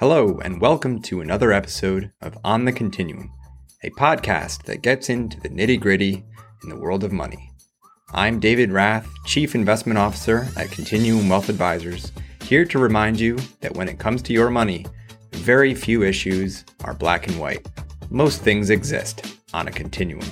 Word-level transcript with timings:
Hello, 0.00 0.40
and 0.42 0.62
welcome 0.62 1.02
to 1.02 1.20
another 1.20 1.52
episode 1.52 2.10
of 2.22 2.38
On 2.42 2.64
the 2.64 2.72
Continuum, 2.72 3.30
a 3.82 3.90
podcast 3.90 4.62
that 4.62 4.80
gets 4.80 5.10
into 5.10 5.38
the 5.38 5.50
nitty 5.50 5.78
gritty 5.78 6.24
in 6.62 6.70
the 6.70 6.78
world 6.78 7.04
of 7.04 7.12
money. 7.12 7.52
I'm 8.14 8.40
David 8.40 8.72
Rath, 8.72 9.06
Chief 9.26 9.54
Investment 9.54 9.98
Officer 9.98 10.48
at 10.56 10.70
Continuum 10.70 11.28
Wealth 11.28 11.50
Advisors, 11.50 12.12
here 12.44 12.64
to 12.64 12.78
remind 12.78 13.20
you 13.20 13.36
that 13.60 13.74
when 13.74 13.90
it 13.90 13.98
comes 13.98 14.22
to 14.22 14.32
your 14.32 14.48
money, 14.48 14.86
very 15.32 15.74
few 15.74 16.02
issues 16.02 16.64
are 16.82 16.94
black 16.94 17.26
and 17.26 17.38
white. 17.38 17.68
Most 18.08 18.40
things 18.40 18.70
exist 18.70 19.36
on 19.52 19.68
a 19.68 19.70
continuum. 19.70 20.24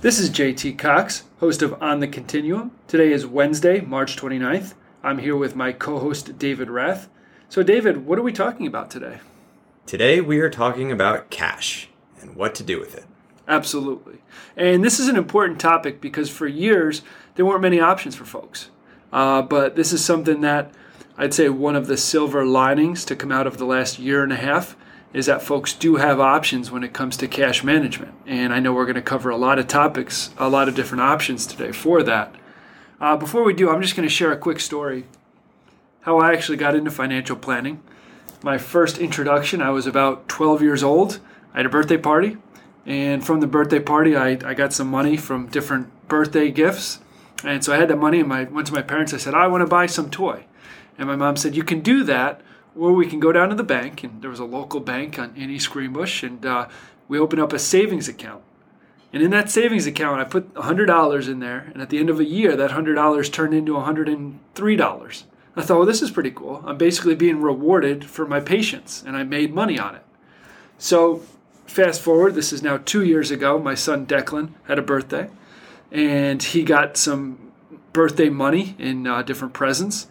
This 0.00 0.18
is 0.18 0.28
JT 0.28 0.76
Cox, 0.76 1.22
host 1.38 1.62
of 1.62 1.80
On 1.80 2.00
the 2.00 2.08
Continuum. 2.08 2.72
Today 2.88 3.12
is 3.12 3.28
Wednesday, 3.28 3.80
March 3.80 4.16
29th. 4.16 4.74
I'm 5.04 5.18
here 5.18 5.36
with 5.36 5.54
my 5.54 5.70
co 5.70 6.00
host, 6.00 6.36
David 6.36 6.68
Rath. 6.68 7.08
So, 7.54 7.62
David, 7.62 8.04
what 8.04 8.18
are 8.18 8.22
we 8.22 8.32
talking 8.32 8.66
about 8.66 8.90
today? 8.90 9.20
Today 9.86 10.20
we 10.20 10.40
are 10.40 10.50
talking 10.50 10.90
about 10.90 11.30
cash 11.30 11.88
and 12.20 12.34
what 12.34 12.52
to 12.56 12.64
do 12.64 12.80
with 12.80 12.96
it. 12.96 13.04
Absolutely. 13.46 14.18
And 14.56 14.82
this 14.82 14.98
is 14.98 15.06
an 15.06 15.14
important 15.14 15.60
topic 15.60 16.00
because 16.00 16.28
for 16.28 16.48
years 16.48 17.02
there 17.36 17.46
weren't 17.46 17.62
many 17.62 17.78
options 17.78 18.16
for 18.16 18.24
folks. 18.24 18.70
Uh, 19.12 19.40
but 19.40 19.76
this 19.76 19.92
is 19.92 20.04
something 20.04 20.40
that 20.40 20.72
I'd 21.16 21.32
say 21.32 21.48
one 21.48 21.76
of 21.76 21.86
the 21.86 21.96
silver 21.96 22.44
linings 22.44 23.04
to 23.04 23.14
come 23.14 23.30
out 23.30 23.46
of 23.46 23.58
the 23.58 23.66
last 23.66 24.00
year 24.00 24.24
and 24.24 24.32
a 24.32 24.36
half 24.36 24.76
is 25.12 25.26
that 25.26 25.40
folks 25.40 25.72
do 25.72 25.94
have 25.94 26.18
options 26.18 26.72
when 26.72 26.82
it 26.82 26.92
comes 26.92 27.16
to 27.18 27.28
cash 27.28 27.62
management. 27.62 28.14
And 28.26 28.52
I 28.52 28.58
know 28.58 28.72
we're 28.72 28.84
going 28.84 28.96
to 28.96 29.00
cover 29.00 29.30
a 29.30 29.36
lot 29.36 29.60
of 29.60 29.68
topics, 29.68 30.34
a 30.38 30.48
lot 30.48 30.68
of 30.68 30.74
different 30.74 31.02
options 31.02 31.46
today 31.46 31.70
for 31.70 32.02
that. 32.02 32.34
Uh, 33.00 33.16
before 33.16 33.44
we 33.44 33.54
do, 33.54 33.70
I'm 33.70 33.80
just 33.80 33.94
going 33.94 34.08
to 34.08 34.12
share 34.12 34.32
a 34.32 34.36
quick 34.36 34.58
story 34.58 35.04
how 36.04 36.18
I 36.18 36.32
actually 36.32 36.58
got 36.58 36.74
into 36.74 36.90
financial 36.90 37.34
planning. 37.34 37.82
My 38.42 38.58
first 38.58 38.98
introduction, 38.98 39.62
I 39.62 39.70
was 39.70 39.86
about 39.86 40.28
12 40.28 40.60
years 40.60 40.82
old. 40.82 41.18
I 41.54 41.58
had 41.58 41.66
a 41.66 41.70
birthday 41.70 41.96
party, 41.96 42.36
and 42.84 43.24
from 43.24 43.40
the 43.40 43.46
birthday 43.46 43.80
party, 43.80 44.14
I, 44.14 44.38
I 44.44 44.52
got 44.52 44.74
some 44.74 44.88
money 44.88 45.16
from 45.16 45.46
different 45.46 45.88
birthday 46.08 46.50
gifts. 46.50 47.00
And 47.42 47.64
so 47.64 47.72
I 47.72 47.78
had 47.78 47.88
the 47.88 47.96
money, 47.96 48.20
and 48.20 48.30
I 48.30 48.44
went 48.44 48.66
to 48.66 48.74
my 48.74 48.82
parents. 48.82 49.14
I 49.14 49.16
said, 49.16 49.34
I 49.34 49.46
want 49.46 49.62
to 49.62 49.66
buy 49.66 49.86
some 49.86 50.10
toy. 50.10 50.44
And 50.98 51.08
my 51.08 51.16
mom 51.16 51.36
said, 51.36 51.56
You 51.56 51.64
can 51.64 51.80
do 51.80 52.04
that, 52.04 52.42
or 52.76 52.92
we 52.92 53.06
can 53.06 53.18
go 53.18 53.32
down 53.32 53.48
to 53.48 53.54
the 53.54 53.64
bank. 53.64 54.04
And 54.04 54.20
there 54.20 54.30
was 54.30 54.40
a 54.40 54.44
local 54.44 54.80
bank 54.80 55.18
on, 55.18 55.34
in 55.36 55.48
East 55.48 55.70
Greenbush, 55.70 56.22
and 56.22 56.44
uh, 56.44 56.68
we 57.08 57.18
opened 57.18 57.40
up 57.40 57.54
a 57.54 57.58
savings 57.58 58.08
account. 58.08 58.42
And 59.10 59.22
in 59.22 59.30
that 59.30 59.48
savings 59.48 59.86
account, 59.86 60.20
I 60.20 60.24
put 60.24 60.52
$100 60.52 61.28
in 61.28 61.38
there. 61.38 61.70
And 61.72 61.80
at 61.80 61.88
the 61.88 61.98
end 61.98 62.10
of 62.10 62.20
a 62.20 62.24
year, 62.24 62.56
that 62.56 62.72
$100 62.72 63.32
turned 63.32 63.54
into 63.54 63.72
$103. 63.72 65.24
I 65.56 65.62
thought, 65.62 65.78
well, 65.78 65.86
this 65.86 66.02
is 66.02 66.10
pretty 66.10 66.30
cool. 66.30 66.62
I'm 66.66 66.78
basically 66.78 67.14
being 67.14 67.40
rewarded 67.40 68.04
for 68.04 68.26
my 68.26 68.40
patience, 68.40 69.02
and 69.06 69.16
I 69.16 69.22
made 69.22 69.54
money 69.54 69.78
on 69.78 69.94
it. 69.94 70.02
So, 70.78 71.22
fast 71.66 72.00
forward, 72.00 72.34
this 72.34 72.52
is 72.52 72.62
now 72.62 72.78
two 72.78 73.04
years 73.04 73.30
ago. 73.30 73.58
My 73.58 73.74
son 73.74 74.06
Declan 74.06 74.50
had 74.66 74.78
a 74.78 74.82
birthday, 74.82 75.30
and 75.92 76.42
he 76.42 76.64
got 76.64 76.96
some 76.96 77.52
birthday 77.92 78.28
money 78.28 78.74
in 78.78 79.06
uh, 79.06 79.22
different 79.22 79.54
presents. 79.54 80.08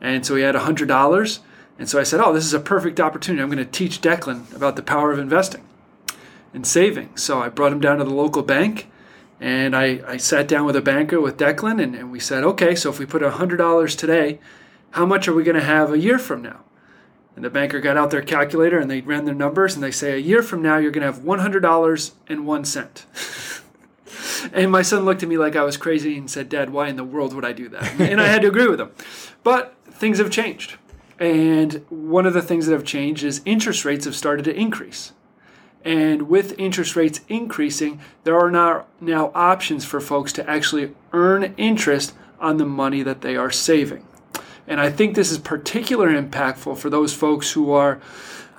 And 0.00 0.24
so 0.24 0.36
he 0.36 0.42
had 0.42 0.54
$100. 0.54 1.38
And 1.78 1.88
so 1.88 1.98
I 1.98 2.02
said, 2.02 2.20
oh, 2.20 2.32
this 2.32 2.44
is 2.44 2.54
a 2.54 2.60
perfect 2.60 3.00
opportunity. 3.00 3.42
I'm 3.42 3.50
going 3.50 3.58
to 3.58 3.70
teach 3.70 4.00
Declan 4.00 4.54
about 4.54 4.76
the 4.76 4.82
power 4.82 5.12
of 5.12 5.18
investing 5.18 5.66
and 6.54 6.66
saving. 6.66 7.16
So 7.16 7.40
I 7.40 7.48
brought 7.48 7.72
him 7.72 7.80
down 7.80 7.98
to 7.98 8.04
the 8.04 8.14
local 8.14 8.42
bank. 8.42 8.90
And 9.40 9.76
I, 9.76 10.00
I 10.06 10.16
sat 10.16 10.46
down 10.46 10.64
with 10.64 10.76
a 10.76 10.80
banker 10.80 11.20
with 11.20 11.36
Declan, 11.36 11.82
and, 11.82 11.94
and 11.94 12.12
we 12.12 12.20
said, 12.20 12.44
okay, 12.44 12.74
so 12.74 12.88
if 12.88 12.98
we 12.98 13.04
put 13.04 13.20
$100 13.20 13.98
today, 13.98 14.38
how 14.94 15.04
much 15.04 15.26
are 15.26 15.34
we 15.34 15.42
going 15.42 15.56
to 15.56 15.62
have 15.62 15.92
a 15.92 15.98
year 15.98 16.20
from 16.20 16.40
now? 16.40 16.60
And 17.34 17.44
the 17.44 17.50
banker 17.50 17.80
got 17.80 17.96
out 17.96 18.10
their 18.12 18.22
calculator 18.22 18.78
and 18.78 18.88
they 18.88 19.00
ran 19.00 19.24
their 19.24 19.34
numbers 19.34 19.74
and 19.74 19.82
they 19.82 19.90
say, 19.90 20.12
a 20.12 20.18
year 20.18 20.40
from 20.40 20.62
now, 20.62 20.78
you're 20.78 20.92
going 20.92 21.04
to 21.04 21.12
have 21.12 21.24
$100 21.24 22.12
and 22.28 22.46
one 22.46 22.64
cent. 22.64 23.04
and 24.52 24.70
my 24.70 24.82
son 24.82 25.04
looked 25.04 25.24
at 25.24 25.28
me 25.28 25.36
like 25.36 25.56
I 25.56 25.64
was 25.64 25.76
crazy 25.76 26.16
and 26.16 26.30
said, 26.30 26.48
Dad, 26.48 26.70
why 26.70 26.86
in 26.86 26.94
the 26.94 27.02
world 27.02 27.34
would 27.34 27.44
I 27.44 27.52
do 27.52 27.68
that? 27.70 28.00
and 28.00 28.20
I 28.20 28.28
had 28.28 28.42
to 28.42 28.48
agree 28.48 28.68
with 28.68 28.80
him. 28.80 28.92
But 29.42 29.74
things 29.90 30.18
have 30.18 30.30
changed. 30.30 30.76
And 31.18 31.84
one 31.88 32.24
of 32.24 32.32
the 32.32 32.42
things 32.42 32.66
that 32.66 32.72
have 32.72 32.84
changed 32.84 33.24
is 33.24 33.42
interest 33.44 33.84
rates 33.84 34.04
have 34.04 34.14
started 34.14 34.44
to 34.44 34.54
increase. 34.54 35.12
And 35.84 36.28
with 36.28 36.56
interest 36.56 36.94
rates 36.94 37.20
increasing, 37.26 38.00
there 38.22 38.38
are 38.38 38.50
now, 38.50 38.86
now 39.00 39.32
options 39.34 39.84
for 39.84 40.00
folks 40.00 40.32
to 40.34 40.48
actually 40.48 40.94
earn 41.12 41.52
interest 41.56 42.14
on 42.38 42.58
the 42.58 42.64
money 42.64 43.02
that 43.02 43.22
they 43.22 43.34
are 43.34 43.50
saving. 43.50 44.06
And 44.66 44.80
I 44.80 44.90
think 44.90 45.14
this 45.14 45.30
is 45.30 45.38
particularly 45.38 46.20
impactful 46.20 46.78
for 46.78 46.88
those 46.88 47.12
folks 47.12 47.52
who 47.52 47.72
are, 47.72 48.00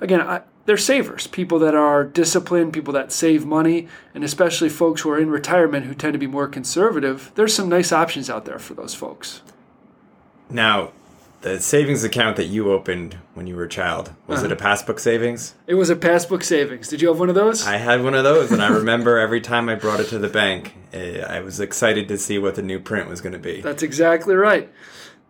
again, 0.00 0.20
I, 0.20 0.42
they're 0.66 0.76
savers, 0.76 1.26
people 1.26 1.58
that 1.60 1.74
are 1.74 2.04
disciplined, 2.04 2.72
people 2.72 2.92
that 2.94 3.12
save 3.12 3.46
money, 3.46 3.88
and 4.14 4.22
especially 4.24 4.68
folks 4.68 5.00
who 5.00 5.10
are 5.10 5.18
in 5.18 5.30
retirement 5.30 5.86
who 5.86 5.94
tend 5.94 6.12
to 6.12 6.18
be 6.18 6.26
more 6.26 6.48
conservative. 6.48 7.30
There's 7.34 7.54
some 7.54 7.68
nice 7.68 7.92
options 7.92 8.28
out 8.28 8.44
there 8.44 8.58
for 8.58 8.74
those 8.74 8.94
folks. 8.94 9.42
Now, 10.50 10.90
the 11.42 11.60
savings 11.60 12.02
account 12.02 12.36
that 12.36 12.46
you 12.46 12.72
opened 12.72 13.18
when 13.34 13.46
you 13.46 13.54
were 13.54 13.64
a 13.64 13.68
child 13.68 14.12
was 14.26 14.38
uh-huh. 14.38 14.46
it 14.46 14.52
a 14.52 14.56
passbook 14.56 14.98
savings? 14.98 15.54
It 15.68 15.74
was 15.74 15.90
a 15.90 15.96
passbook 15.96 16.42
savings. 16.42 16.88
Did 16.88 17.00
you 17.00 17.08
have 17.08 17.20
one 17.20 17.28
of 17.28 17.36
those? 17.36 17.64
I 17.66 17.76
had 17.76 18.02
one 18.02 18.14
of 18.14 18.24
those, 18.24 18.50
and 18.50 18.62
I 18.62 18.68
remember 18.68 19.18
every 19.18 19.40
time 19.40 19.68
I 19.68 19.76
brought 19.76 20.00
it 20.00 20.08
to 20.08 20.18
the 20.18 20.28
bank, 20.28 20.74
eh, 20.92 21.20
I 21.20 21.40
was 21.40 21.60
excited 21.60 22.08
to 22.08 22.18
see 22.18 22.38
what 22.38 22.56
the 22.56 22.62
new 22.62 22.80
print 22.80 23.08
was 23.08 23.20
going 23.20 23.34
to 23.34 23.38
be. 23.38 23.60
That's 23.60 23.82
exactly 23.84 24.34
right 24.34 24.68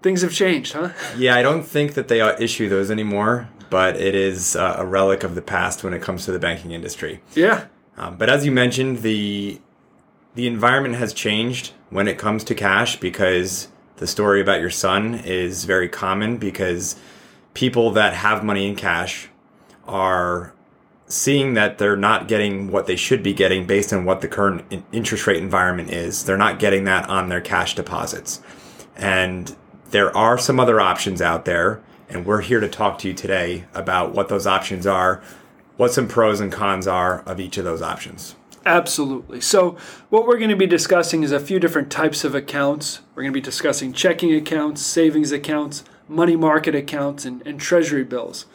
things 0.03 0.23
have 0.23 0.33
changed, 0.33 0.73
huh? 0.73 0.91
Yeah, 1.17 1.37
I 1.37 1.43
don't 1.43 1.65
think 1.65 1.95
that 1.95 2.09
they 2.09 2.21
issue 2.43 2.69
those 2.69 2.91
anymore, 2.91 3.49
but 3.71 3.97
it 3.97 4.15
is 4.15 4.57
uh, 4.57 4.77
a 4.79 4.87
relic 4.87 5.25
of 5.25 5.35
the 5.35 5.43
past 5.43 5.83
when 5.83 5.95
it 5.95 6.03
comes 6.03 6.25
to 6.27 6.33
the 6.33 6.39
banking 6.39 6.71
industry. 6.71 7.21
Yeah. 7.35 7.67
Um, 7.97 8.17
but 8.17 8.29
as 8.29 8.45
you 8.45 8.53
mentioned, 8.53 8.99
the 8.99 9.61
the 10.35 10.47
environment 10.47 10.97
has 10.97 11.15
changed 11.15 11.73
when 11.89 12.07
it 12.07 12.19
comes 12.19 12.45
to 12.45 12.55
cash 12.55 12.97
because 13.01 13.69
the 13.97 14.07
story 14.07 14.41
about 14.41 14.61
your 14.61 14.71
son 14.71 15.15
is 15.15 15.65
very 15.65 15.89
common 15.89 16.37
because 16.37 16.97
people 17.55 17.91
that 17.93 18.13
have 18.13 18.45
money 18.45 18.69
in 18.69 18.77
cash 18.77 19.29
are 19.89 20.53
seeing 21.09 21.55
that 21.55 21.79
they're 21.79 21.97
not 21.97 22.29
getting 22.29 22.71
what 22.71 22.87
they 22.87 22.97
should 22.97 23.23
be 23.23 23.33
getting 23.33 23.67
based 23.67 23.93
on 23.93 24.05
what 24.05 24.21
the 24.21 24.29
current 24.29 24.85
interest 24.93 25.27
rate 25.27 25.43
environment 25.43 25.91
is. 25.91 26.25
They're 26.25 26.37
not 26.37 26.59
getting 26.59 26.85
that 26.85 27.09
on 27.09 27.29
their 27.29 27.41
cash 27.41 27.75
deposits. 27.75 28.43
And 28.97 29.55
there 29.91 30.15
are 30.17 30.39
some 30.39 30.59
other 30.61 30.81
options 30.81 31.23
out 31.23 31.45
there, 31.45 31.81
and 32.09 32.25
we're 32.25 32.41
here 32.41 32.61
to 32.61 32.69
talk 32.69 32.99
to 32.99 33.09
you 33.09 33.15
today 33.15 33.65
about 33.75 34.13
what 34.13 34.29
those 34.29 34.47
options 34.47 34.87
are, 34.87 35.23
what 35.77 35.93
some 35.93 36.09
pros 36.09 36.41
and 36.41 36.53
cons 36.53 36.87
are 36.87 37.23
of 37.23 37.41
each 37.41 37.59
of 37.59 37.65
those 37.65 37.83
options. 37.83 38.35
Absolutely. 38.65 39.41
So, 39.41 39.77
what 40.11 40.27
we're 40.27 40.39
going 40.39 40.51
to 40.51 40.57
be 40.57 40.67
discussing 40.67 41.23
is 41.23 41.31
a 41.31 41.39
few 41.39 41.61
different 41.61 41.91
types 41.91 42.25
of 42.25 42.35
accounts. 42.35 43.01
We're 43.15 43.23
going 43.23 43.33
to 43.33 43.41
be 43.41 43.41
discussing 43.41 43.93
checking 43.93 44.35
accounts, 44.35 44.83
savings 44.83 45.31
accounts, 45.31 45.85
money 46.09 46.35
market 46.35 46.75
accounts, 46.75 47.25
and, 47.25 47.47
and 47.47 47.61
treasury 47.61 48.03
bills. 48.03 48.47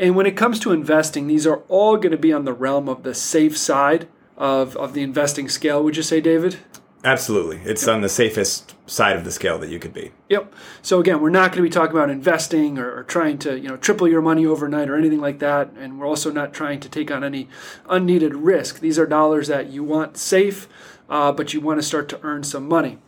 And 0.00 0.16
when 0.16 0.26
it 0.26 0.36
comes 0.36 0.58
to 0.60 0.72
investing, 0.72 1.28
these 1.28 1.46
are 1.46 1.62
all 1.68 1.96
going 1.96 2.10
to 2.10 2.18
be 2.18 2.32
on 2.32 2.44
the 2.44 2.52
realm 2.52 2.88
of 2.88 3.04
the 3.04 3.14
safe 3.14 3.56
side 3.56 4.08
of, 4.36 4.76
of 4.76 4.94
the 4.94 5.02
investing 5.02 5.48
scale, 5.48 5.84
would 5.84 5.96
you 5.96 6.02
say, 6.02 6.20
David? 6.20 6.56
Absolutely. 7.04 7.58
It's 7.58 7.86
on 7.86 8.00
the 8.00 8.08
safest 8.08 8.74
side 8.92 9.16
of 9.16 9.24
the 9.24 9.32
scale 9.32 9.58
that 9.58 9.70
you 9.70 9.78
could 9.78 9.94
be. 9.94 10.12
Yep. 10.28 10.52
So 10.82 11.00
again, 11.00 11.20
we're 11.22 11.30
not 11.30 11.50
going 11.50 11.56
to 11.56 11.62
be 11.62 11.70
talking 11.70 11.96
about 11.96 12.10
investing 12.10 12.78
or, 12.78 12.98
or, 12.98 13.04
trying 13.04 13.38
to, 13.38 13.58
you 13.58 13.68
know, 13.68 13.78
triple 13.78 14.06
your 14.06 14.20
money 14.20 14.44
overnight 14.44 14.90
or 14.90 14.96
anything 14.96 15.20
like 15.20 15.38
that. 15.38 15.70
And 15.78 15.98
we're 15.98 16.06
also 16.06 16.30
not 16.30 16.52
trying 16.52 16.78
to 16.80 16.90
take 16.90 17.10
on 17.10 17.24
any 17.24 17.48
unneeded 17.88 18.34
risk. 18.34 18.80
These 18.80 18.98
are 18.98 19.06
dollars 19.06 19.48
that 19.48 19.70
you 19.70 19.82
want 19.82 20.18
safe, 20.18 20.68
uh, 21.08 21.32
but 21.32 21.54
you 21.54 21.60
want 21.60 21.80
to 21.80 21.86
start 21.86 22.10
to 22.10 22.20
earn 22.22 22.44
some 22.44 22.68
money. 22.68 22.98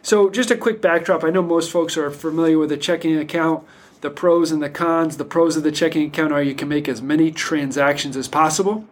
So 0.00 0.30
just 0.30 0.50
a 0.50 0.56
quick 0.56 0.80
backdrop. 0.80 1.22
I 1.22 1.30
know 1.30 1.42
most 1.42 1.70
folks 1.70 1.98
are 1.98 2.10
familiar 2.10 2.58
with 2.58 2.72
a 2.72 2.78
checking 2.78 3.16
account. 3.18 3.64
The 4.00 4.10
pros 4.10 4.50
and 4.50 4.62
the 4.62 4.70
cons. 4.70 5.18
The 5.18 5.24
pros 5.26 5.56
of 5.56 5.62
the 5.62 5.72
checking 5.72 6.06
account 6.06 6.32
are 6.32 6.42
you 6.42 6.54
can 6.54 6.68
make 6.68 6.88
as 6.88 7.02
many 7.02 7.30
transactions 7.30 8.16
as 8.16 8.28
possible 8.28 8.86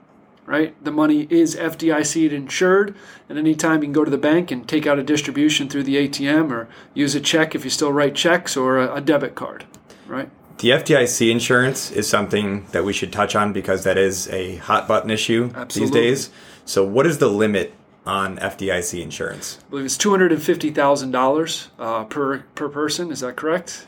right? 0.53 0.85
The 0.85 0.91
money 0.91 1.27
is 1.31 1.57
FDIC 1.57 2.31
insured, 2.31 2.95
and 3.27 3.39
anytime 3.39 3.77
you 3.77 3.87
can 3.87 3.95
go 3.95 4.05
to 4.05 4.11
the 4.11 4.19
bank 4.19 4.51
and 4.51 4.69
take 4.69 4.87
out 4.87 4.99
a 4.99 5.03
distribution 5.03 5.67
through 5.67 5.85
the 5.85 5.97
ATM 5.97 6.51
or 6.53 6.69
use 6.93 7.15
a 7.15 7.23
check 7.23 7.55
if 7.55 7.65
you 7.65 7.71
still 7.71 7.91
write 7.91 8.15
checks 8.15 8.55
or 8.55 8.77
a, 8.77 8.97
a 8.97 9.01
debit 9.01 9.35
card, 9.35 9.65
right? 10.07 10.29
The 10.59 10.69
FDIC 10.69 11.31
insurance 11.31 11.91
is 11.91 12.07
something 12.07 12.67
that 12.73 12.85
we 12.85 12.93
should 12.93 13.15
touch 13.15 13.35
on 13.35 13.55
because 13.55 13.85
that 13.85 13.97
is 13.97 14.29
a 14.29 14.57
hot 14.57 14.87
button 14.87 15.09
issue 15.11 15.51
Absolutely. 15.55 16.01
these 16.01 16.27
days. 16.27 16.31
So, 16.67 16.85
what 16.85 17.07
is 17.07 17.17
the 17.17 17.29
limit 17.29 17.73
on 18.05 18.37
FDIC 18.37 19.01
insurance? 19.01 19.59
I 19.59 19.71
believe 19.71 19.87
it's 19.87 19.97
two 19.97 20.11
hundred 20.11 20.33
and 20.33 20.43
fifty 20.43 20.71
thousand 20.71 21.15
uh, 21.15 21.19
dollars 21.19 21.71
per 21.79 22.45
per 22.55 22.69
person. 22.69 23.11
Is 23.11 23.21
that 23.21 23.37
correct? 23.37 23.87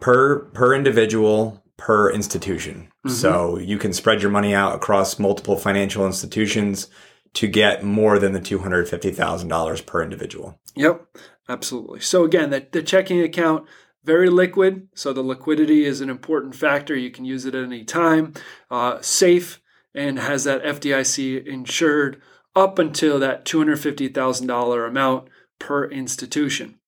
Per 0.00 0.40
per 0.40 0.74
individual 0.74 1.62
per 1.80 2.12
institution. 2.12 2.92
Mm-hmm. 3.06 3.08
So 3.08 3.58
you 3.58 3.78
can 3.78 3.94
spread 3.94 4.20
your 4.20 4.30
money 4.30 4.54
out 4.54 4.74
across 4.74 5.18
multiple 5.18 5.56
financial 5.56 6.04
institutions 6.04 6.88
to 7.32 7.46
get 7.48 7.82
more 7.82 8.18
than 8.18 8.32
the 8.32 8.40
$250,000 8.40 9.86
per 9.86 10.02
individual. 10.02 10.60
Yep, 10.76 11.06
absolutely. 11.48 12.00
So 12.00 12.24
again, 12.24 12.50
the, 12.50 12.66
the 12.70 12.82
checking 12.82 13.20
account, 13.22 13.66
Very 14.04 14.28
liquid, 14.28 14.88
so 14.94 15.12
the 15.14 15.22
liquidity 15.22 15.86
is 15.86 16.02
an 16.02 16.10
important 16.10 16.54
factor. 16.54 16.94
You 16.94 17.10
can 17.10 17.24
use 17.24 17.46
it 17.46 17.54
at 17.54 17.64
any 17.64 17.84
time. 17.84 18.34
Uh, 18.70 19.00
safe 19.00 19.62
and 19.94 20.18
has 20.18 20.44
that 20.44 20.62
FDIC 20.62 21.46
insured 21.46 22.20
up 22.54 22.78
until 22.78 23.18
that 23.20 23.46
$250,000 23.46 24.88
amount 24.88 25.28
per 25.58 25.86
institution. 25.86 26.79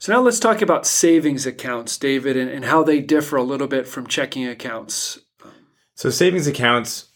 So 0.00 0.14
now 0.14 0.22
let's 0.22 0.40
talk 0.40 0.62
about 0.62 0.86
savings 0.86 1.44
accounts, 1.44 1.98
David, 1.98 2.34
and, 2.34 2.50
and 2.50 2.64
how 2.64 2.82
they 2.82 3.00
differ 3.00 3.36
a 3.36 3.42
little 3.42 3.66
bit 3.66 3.86
from 3.86 4.06
checking 4.06 4.48
accounts. 4.48 5.18
So 5.94 6.08
savings 6.08 6.46
accounts 6.46 7.10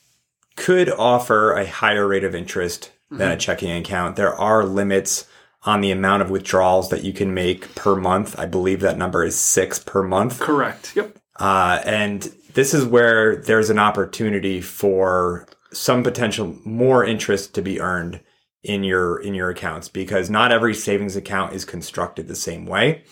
could 0.57 0.91
offer 0.91 1.55
a 1.55 1.67
higher 1.67 2.07
rate 2.07 2.25
of 2.25 2.35
interest 2.35 2.93
than 3.09 3.21
mm-hmm. 3.21 3.31
a 3.31 3.37
checking 3.39 3.73
account. 3.73 4.17
There 4.17 4.35
are 4.35 4.67
limits 4.67 5.27
on 5.63 5.81
the 5.81 5.93
amount 5.93 6.25
of 6.25 6.29
withdrawals 6.29 6.91
that 6.91 7.05
you 7.05 7.15
can 7.15 7.33
make 7.33 7.75
per 7.75 7.97
month. 7.97 8.39
I 8.39 8.45
believe 8.45 8.81
that 8.81 8.99
number 8.99 9.25
is 9.25 9.39
six 9.39 9.79
per 9.79 10.03
month. 10.03 10.41
Correct. 10.41 10.95
Yep. 10.95 11.17
Uh, 11.41 11.81
and 11.87 12.31
this 12.53 12.75
is 12.75 12.85
where 12.85 13.37
there's 13.37 13.71
an 13.71 13.79
opportunity 13.79 14.61
for 14.61 15.47
some 15.73 16.03
potential 16.03 16.59
more 16.67 17.03
interest 17.03 17.55
to 17.55 17.63
be 17.63 17.81
earned 17.81 18.21
in 18.65 18.83
your 18.83 19.21
in 19.21 19.35
your 19.35 19.51
accounts 19.51 19.89
because 19.89 20.31
not 20.31 20.51
every 20.51 20.75
savings 20.75 21.15
account 21.15 21.53
is 21.53 21.65
constructed 21.65 22.27
the 22.27 22.35
same 22.35 22.67
way. 22.67 23.05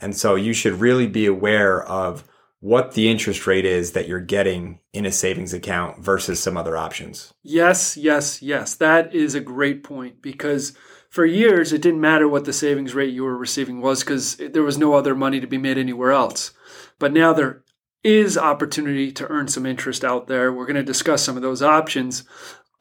And 0.00 0.16
so 0.16 0.36
you 0.36 0.52
should 0.52 0.74
really 0.74 1.08
be 1.08 1.26
aware 1.26 1.82
of 1.82 2.24
what 2.60 2.92
the 2.92 3.08
interest 3.08 3.46
rate 3.46 3.64
is 3.64 3.92
that 3.92 4.06
you're 4.06 4.20
getting 4.20 4.80
in 4.92 5.06
a 5.06 5.12
savings 5.12 5.52
account 5.52 5.98
versus 6.04 6.40
some 6.40 6.56
other 6.56 6.76
options. 6.76 7.32
Yes, 7.42 7.96
yes, 7.96 8.42
yes. 8.42 8.74
That 8.74 9.14
is 9.14 9.34
a 9.34 9.40
great 9.40 9.82
point 9.82 10.20
because 10.20 10.76
for 11.08 11.24
years 11.24 11.72
it 11.72 11.82
didn't 11.82 12.00
matter 12.00 12.28
what 12.28 12.44
the 12.44 12.52
savings 12.52 12.94
rate 12.94 13.14
you 13.14 13.24
were 13.24 13.36
receiving 13.36 13.80
was 13.80 14.00
because 14.00 14.36
there 14.36 14.62
was 14.62 14.78
no 14.78 14.94
other 14.94 15.14
money 15.14 15.40
to 15.40 15.46
be 15.46 15.58
made 15.58 15.78
anywhere 15.78 16.12
else. 16.12 16.52
But 16.98 17.12
now 17.12 17.32
there 17.32 17.64
is 18.04 18.36
opportunity 18.36 19.10
to 19.12 19.26
earn 19.28 19.48
some 19.48 19.66
interest 19.66 20.04
out 20.04 20.26
there. 20.26 20.52
We're 20.52 20.66
going 20.66 20.76
to 20.76 20.82
discuss 20.82 21.22
some 21.22 21.36
of 21.36 21.42
those 21.42 21.62
options. 21.62 22.24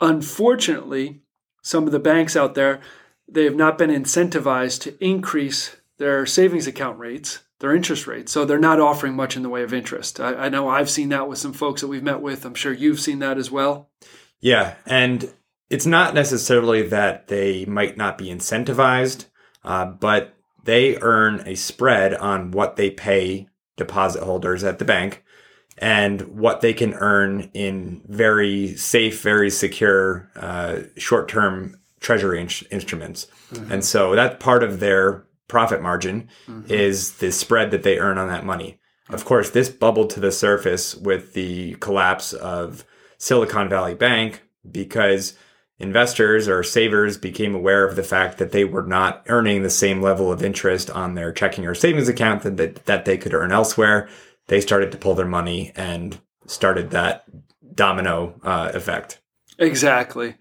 Unfortunately, 0.01 1.21
some 1.67 1.85
of 1.85 1.91
the 1.91 1.99
banks 1.99 2.37
out 2.37 2.55
there, 2.55 2.79
they 3.27 3.43
have 3.43 3.55
not 3.55 3.77
been 3.77 3.89
incentivized 3.89 4.81
to 4.83 5.03
increase 5.03 5.75
their 5.97 6.25
savings 6.25 6.65
account 6.65 6.97
rates, 6.97 7.43
their 7.59 7.75
interest 7.75 8.07
rates. 8.07 8.31
So 8.31 8.45
they're 8.45 8.57
not 8.57 8.79
offering 8.79 9.15
much 9.15 9.35
in 9.35 9.43
the 9.43 9.49
way 9.49 9.63
of 9.63 9.73
interest. 9.73 10.21
I, 10.21 10.33
I 10.33 10.49
know 10.49 10.69
I've 10.69 10.89
seen 10.89 11.09
that 11.09 11.27
with 11.27 11.39
some 11.39 11.51
folks 11.51 11.81
that 11.81 11.87
we've 11.87 12.03
met 12.03 12.21
with. 12.21 12.45
I'm 12.45 12.55
sure 12.55 12.71
you've 12.71 13.01
seen 13.01 13.19
that 13.19 13.37
as 13.37 13.51
well. 13.51 13.89
Yeah. 14.39 14.75
And 14.85 15.33
it's 15.69 15.85
not 15.85 16.13
necessarily 16.13 16.83
that 16.83 17.27
they 17.27 17.65
might 17.65 17.97
not 17.97 18.17
be 18.17 18.27
incentivized, 18.27 19.25
uh, 19.65 19.87
but 19.87 20.35
they 20.63 20.97
earn 21.01 21.43
a 21.45 21.55
spread 21.55 22.13
on 22.13 22.51
what 22.51 22.77
they 22.77 22.91
pay 22.91 23.49
deposit 23.75 24.23
holders 24.23 24.63
at 24.63 24.79
the 24.79 24.85
bank 24.85 25.25
and 25.77 26.21
what 26.21 26.61
they 26.61 26.73
can 26.73 26.93
earn 26.95 27.49
in 27.53 28.01
very 28.07 28.75
safe, 28.75 29.21
very 29.21 29.49
secure 29.49 30.29
uh, 30.35 30.79
short 30.97 31.27
term 31.27 31.79
treasury 31.99 32.41
in- 32.41 32.49
instruments. 32.71 33.27
Mm-hmm. 33.51 33.71
And 33.71 33.85
so 33.85 34.15
that 34.15 34.39
part 34.39 34.63
of 34.63 34.79
their 34.79 35.25
profit 35.47 35.81
margin 35.81 36.29
mm-hmm. 36.47 36.71
is 36.71 37.17
the 37.17 37.31
spread 37.31 37.71
that 37.71 37.83
they 37.83 37.99
earn 37.99 38.17
on 38.17 38.27
that 38.27 38.45
money. 38.45 38.79
Of 39.09 39.23
course, 39.23 39.49
this 39.49 39.69
bubbled 39.69 40.09
to 40.11 40.19
the 40.19 40.31
surface 40.31 40.93
with 40.95 41.33
the 41.33 41.75
collapse 41.75 42.33
of 42.33 42.83
Silicon 43.17 43.69
Valley 43.69 43.95
Bank 43.95 44.41
because 44.69 45.37
investors 45.79 46.47
or 46.47 46.63
savers 46.63 47.17
became 47.17 47.55
aware 47.55 47.87
of 47.87 47.95
the 47.95 48.03
fact 48.03 48.37
that 48.39 48.51
they 48.51 48.65
were 48.65 48.85
not 48.85 49.23
earning 49.27 49.63
the 49.63 49.69
same 49.69 50.01
level 50.01 50.31
of 50.31 50.43
interest 50.43 50.89
on 50.89 51.13
their 51.13 51.31
checking 51.31 51.65
or 51.65 51.75
savings 51.75 52.09
account 52.09 52.41
that, 52.43 52.85
that 52.85 53.05
they 53.05 53.17
could 53.17 53.33
earn 53.33 53.51
elsewhere 53.51 54.09
they 54.47 54.61
started 54.61 54.91
to 54.91 54.97
pull 54.97 55.15
their 55.15 55.27
money 55.27 55.71
and 55.75 56.19
started 56.45 56.91
that 56.91 57.25
domino 57.75 58.39
uh, 58.43 58.71
effect. 58.73 59.21
Exactly. 59.59 60.35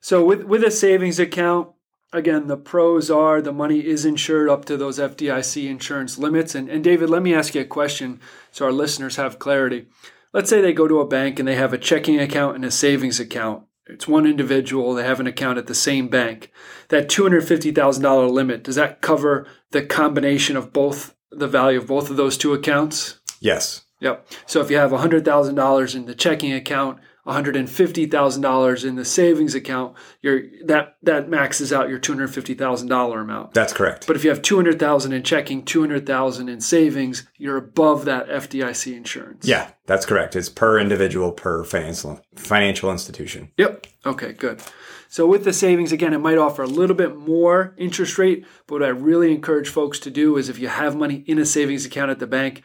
So 0.00 0.24
with 0.24 0.44
with 0.44 0.64
a 0.64 0.70
savings 0.70 1.18
account, 1.18 1.68
again, 2.12 2.46
the 2.46 2.56
pros 2.56 3.10
are 3.10 3.40
the 3.40 3.52
money 3.52 3.86
is 3.86 4.04
insured 4.04 4.48
up 4.48 4.64
to 4.66 4.76
those 4.76 4.98
FDIC 4.98 5.68
insurance 5.68 6.18
limits. 6.18 6.54
And, 6.54 6.68
and 6.68 6.84
David, 6.84 7.10
let 7.10 7.22
me 7.22 7.34
ask 7.34 7.54
you 7.54 7.62
a 7.62 7.66
question 7.66 8.20
so 8.50 8.66
our 8.66 8.72
listeners 8.72 9.16
have 9.16 9.38
clarity. 9.38 9.86
Let's 10.32 10.48
say 10.50 10.60
they 10.60 10.72
go 10.72 10.88
to 10.88 11.00
a 11.00 11.06
bank 11.06 11.38
and 11.38 11.46
they 11.46 11.56
have 11.56 11.72
a 11.72 11.78
checking 11.78 12.18
account 12.18 12.56
and 12.56 12.64
a 12.64 12.70
savings 12.70 13.20
account. 13.20 13.64
It's 13.86 14.08
one 14.08 14.26
individual, 14.26 14.94
they 14.94 15.04
have 15.04 15.20
an 15.20 15.26
account 15.26 15.58
at 15.58 15.66
the 15.66 15.74
same 15.74 16.08
bank. 16.08 16.50
That 16.88 17.08
$250,000 17.08 18.30
limit, 18.30 18.62
does 18.62 18.76
that 18.76 19.02
cover 19.02 19.46
the 19.70 19.82
combination 19.82 20.56
of 20.56 20.72
both 20.72 21.14
the 21.30 21.48
value 21.48 21.78
of 21.78 21.88
both 21.88 22.08
of 22.08 22.16
those 22.16 22.38
two 22.38 22.52
accounts? 22.52 23.20
Yes. 23.42 23.82
Yep. 24.00 24.26
So 24.46 24.60
if 24.60 24.70
you 24.70 24.76
have 24.78 24.90
$100,000 24.90 25.94
in 25.94 26.06
the 26.06 26.14
checking 26.14 26.52
account, 26.52 26.98
$150,000 27.26 28.84
in 28.84 28.96
the 28.96 29.04
savings 29.04 29.54
account, 29.54 29.96
your 30.22 30.42
that 30.64 30.96
that 31.04 31.28
maxes 31.28 31.72
out 31.72 31.88
your 31.88 32.00
$250,000 32.00 33.20
amount. 33.20 33.54
That's 33.54 33.72
correct. 33.72 34.08
But 34.08 34.16
if 34.16 34.24
you 34.24 34.30
have 34.30 34.42
200,000 34.42 35.12
in 35.12 35.22
checking, 35.22 35.64
200,000 35.64 36.48
in 36.48 36.60
savings, 36.60 37.28
you're 37.36 37.58
above 37.58 38.06
that 38.06 38.28
FDIC 38.28 38.96
insurance. 38.96 39.46
Yeah, 39.46 39.70
that's 39.86 40.04
correct. 40.04 40.34
It's 40.34 40.48
per 40.48 40.80
individual 40.80 41.30
per 41.30 41.62
financial 41.62 42.20
financial 42.34 42.90
institution. 42.90 43.52
Yep. 43.56 43.86
Okay, 44.04 44.32
good. 44.32 44.60
So 45.08 45.26
with 45.26 45.44
the 45.44 45.52
savings 45.52 45.92
again, 45.92 46.14
it 46.14 46.18
might 46.18 46.38
offer 46.38 46.62
a 46.62 46.66
little 46.66 46.96
bit 46.96 47.14
more 47.14 47.74
interest 47.76 48.18
rate, 48.18 48.46
but 48.66 48.80
what 48.80 48.82
I 48.82 48.88
really 48.88 49.30
encourage 49.30 49.68
folks 49.68 49.98
to 50.00 50.10
do 50.10 50.38
is 50.38 50.48
if 50.48 50.58
you 50.58 50.68
have 50.68 50.96
money 50.96 51.22
in 51.26 51.38
a 51.38 51.44
savings 51.44 51.84
account 51.84 52.10
at 52.10 52.18
the 52.18 52.26
bank, 52.26 52.62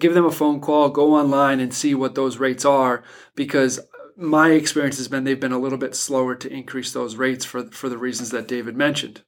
give 0.00 0.14
them 0.14 0.24
a 0.24 0.32
phone 0.32 0.60
call, 0.60 0.88
go 0.88 1.14
online 1.14 1.60
and 1.60 1.72
see 1.72 1.94
what 1.94 2.14
those 2.14 2.38
rates 2.38 2.64
are 2.64 3.02
because 3.34 3.80
my 4.16 4.50
experience 4.50 4.98
has 4.98 5.08
been 5.08 5.24
they've 5.24 5.40
been 5.40 5.52
a 5.52 5.58
little 5.58 5.78
bit 5.78 5.94
slower 5.94 6.34
to 6.34 6.52
increase 6.52 6.92
those 6.92 7.16
rates 7.16 7.44
for, 7.44 7.70
for 7.70 7.88
the 7.88 7.98
reasons 7.98 8.30
that 8.30 8.48
David 8.48 8.76
mentioned. 8.76 9.22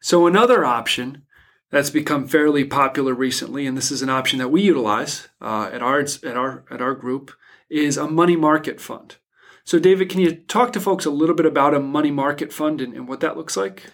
So, 0.00 0.26
another 0.26 0.64
option 0.64 1.22
that's 1.70 1.90
become 1.90 2.28
fairly 2.28 2.64
popular 2.64 3.14
recently, 3.14 3.66
and 3.66 3.76
this 3.76 3.90
is 3.90 4.02
an 4.02 4.10
option 4.10 4.38
that 4.38 4.50
we 4.50 4.62
utilize 4.62 5.28
uh, 5.40 5.70
at, 5.72 5.82
our, 5.82 6.00
at, 6.00 6.36
our, 6.36 6.64
at 6.70 6.82
our 6.82 6.94
group, 6.94 7.32
is 7.70 7.96
a 7.96 8.06
money 8.06 8.36
market 8.36 8.80
fund. 8.80 9.16
So, 9.64 9.78
David, 9.78 10.10
can 10.10 10.20
you 10.20 10.34
talk 10.34 10.72
to 10.74 10.80
folks 10.80 11.06
a 11.06 11.10
little 11.10 11.34
bit 11.34 11.46
about 11.46 11.74
a 11.74 11.80
money 11.80 12.10
market 12.10 12.52
fund 12.52 12.80
and, 12.80 12.94
and 12.94 13.08
what 13.08 13.20
that 13.20 13.36
looks 13.36 13.56
like? 13.56 13.84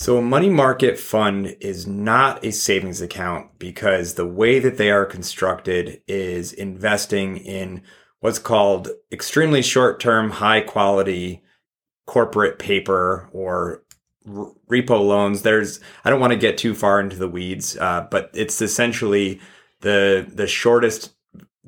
So, 0.00 0.16
a 0.16 0.22
money 0.22 0.48
market 0.48 0.96
fund 0.96 1.56
is 1.60 1.84
not 1.84 2.44
a 2.44 2.52
savings 2.52 3.00
account 3.00 3.58
because 3.58 4.14
the 4.14 4.28
way 4.28 4.60
that 4.60 4.76
they 4.76 4.92
are 4.92 5.04
constructed 5.04 6.02
is 6.06 6.52
investing 6.52 7.36
in 7.38 7.82
what's 8.20 8.38
called 8.38 8.90
extremely 9.10 9.60
short 9.60 9.98
term, 9.98 10.30
high 10.30 10.60
quality 10.60 11.42
corporate 12.06 12.60
paper 12.60 13.28
or 13.32 13.82
repo 14.24 15.04
loans. 15.04 15.42
There's, 15.42 15.80
I 16.04 16.10
don't 16.10 16.20
want 16.20 16.32
to 16.32 16.38
get 16.38 16.58
too 16.58 16.76
far 16.76 17.00
into 17.00 17.16
the 17.16 17.26
weeds, 17.26 17.76
uh, 17.76 18.06
but 18.08 18.30
it's 18.34 18.62
essentially 18.62 19.40
the, 19.80 20.24
the 20.32 20.46
shortest 20.46 21.12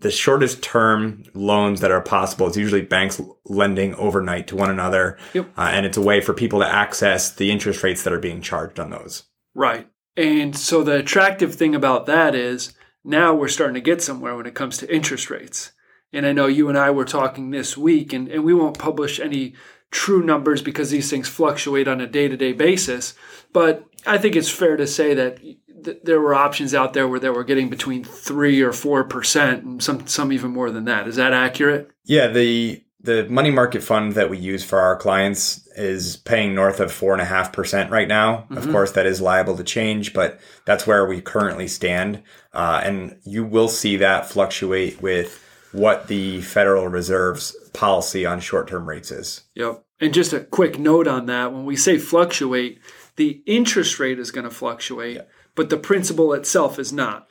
the 0.01 0.11
shortest 0.11 0.63
term 0.63 1.25
loans 1.35 1.81
that 1.81 1.91
are 1.91 2.01
possible. 2.01 2.47
It's 2.47 2.57
usually 2.57 2.83
banks 2.83 3.21
lending 3.45 3.95
overnight 3.95 4.47
to 4.49 4.57
one 4.57 4.71
another. 4.71 5.19
Yep. 5.35 5.51
Uh, 5.57 5.71
and 5.73 5.87
it's 5.87 5.97
a 5.97 6.03
way 6.03 6.21
for 6.21 6.35
people 6.35 6.61
to 6.61 6.67
access 6.67 7.31
the 7.31 7.51
interest 7.51 7.83
rates 7.83 8.03
that 8.05 8.13
are 8.13 8.19
being 8.19 8.41
charged 8.41 8.81
on 8.81 8.91
those. 8.91 9.25
Right. 9.55 9.89
And 10.17 10.57
so 10.57 10.83
the 10.83 10.97
attractive 10.97 11.55
thing 11.55 11.75
about 11.75 12.07
that 12.07 12.35
is 12.35 12.75
now 13.05 13.35
we're 13.35 13.49
starting 13.49 13.75
to 13.75 13.81
get 13.81 14.03
somewhere 14.03 14.37
when 14.37 14.47
it 14.47 14.55
comes 14.55 14.79
to 14.79 14.95
interest 14.95 15.31
rates. 15.31 15.73
And 16.13 16.27
I 16.27 16.33
know 16.33 16.47
you 16.47 16.69
and 16.69 16.77
I 16.77 16.91
were 16.91 17.05
talking 17.05 17.51
this 17.51 17.77
week, 17.77 18.13
and, 18.13 18.29
and 18.29 18.45
we 18.45 18.53
won't 18.53 18.79
publish 18.79 19.21
any 19.21 19.55
true 19.91 20.23
numbers 20.23 20.63
because 20.63 20.91
these 20.91 21.09
things 21.09 21.29
fluctuate 21.29 21.89
on 21.89 22.01
a 22.01 22.07
day 22.07 22.29
to 22.29 22.37
day 22.37 22.53
basis. 22.53 23.15
But 23.53 23.85
I 24.07 24.19
think 24.19 24.37
it's 24.37 24.51
fair 24.51 24.77
to 24.77 24.87
say 24.87 25.15
that 25.15 25.39
th- 25.85 25.99
there 26.05 26.21
were 26.21 26.35
options 26.35 26.75
out 26.75 26.93
there 26.93 27.09
where 27.09 27.21
they 27.21 27.31
were 27.31 27.45
getting 27.45 27.69
between 27.69 28.05
three 28.05 28.61
or 28.63 28.73
four 28.73 29.05
percent, 29.05 29.65
and 29.65 29.83
some 29.83 30.07
some 30.07 30.33
even 30.33 30.51
more 30.51 30.71
than 30.71 30.85
that. 30.85 31.09
Is 31.09 31.17
that 31.17 31.33
accurate? 31.33 31.91
Yeah, 32.05 32.29
the 32.29 32.83
the 33.03 33.27
money 33.29 33.51
market 33.51 33.83
fund 33.83 34.13
that 34.13 34.29
we 34.29 34.39
use 34.39 34.63
for 34.63 34.79
our 34.79 34.97
clients 34.97 35.67
is 35.77 36.19
paying 36.19 36.55
north 36.55 36.81
of 36.81 36.93
four 36.93 37.13
and 37.13 37.23
a 37.23 37.27
half 37.27 37.53
percent 37.53 37.91
right 37.91 38.09
now. 38.09 38.39
Mm-hmm. 38.39 38.59
Of 38.59 38.71
course, 38.71 38.93
that 38.93 39.07
is 39.07 39.21
liable 39.21 39.57
to 39.57 39.65
change, 39.65 40.13
but 40.13 40.39
that's 40.67 40.87
where 40.87 41.07
we 41.07 41.21
currently 41.21 41.67
stand. 41.67 42.23
Uh, 42.53 42.81
and 42.85 43.19
you 43.25 43.45
will 43.45 43.69
see 43.69 43.97
that 43.97 44.29
fluctuate 44.29 45.01
with 45.01 45.43
what 45.73 46.09
the 46.09 46.41
Federal 46.43 46.89
Reserve's 46.89 47.57
policy 47.73 48.27
on 48.27 48.41
short 48.41 48.69
term 48.69 48.89
rates 48.89 49.11
is. 49.11 49.43
Yep. 49.55 49.85
And 50.01 50.15
just 50.15 50.33
a 50.33 50.41
quick 50.41 50.79
note 50.79 51.07
on 51.07 51.27
that 51.27 51.53
when 51.53 51.65
we 51.65 51.77
say 51.77 51.99
fluctuate, 51.99 52.81
the 53.17 53.43
interest 53.47 54.01
rate 54.01 54.19
is 54.19 54.31
going 54.31 54.45
to 54.45 54.51
fluctuate. 54.51 55.21
But 55.55 55.71
the 55.71 55.77
principal 55.77 56.33
itself 56.33 56.79
is 56.79 56.93
not. 56.93 57.27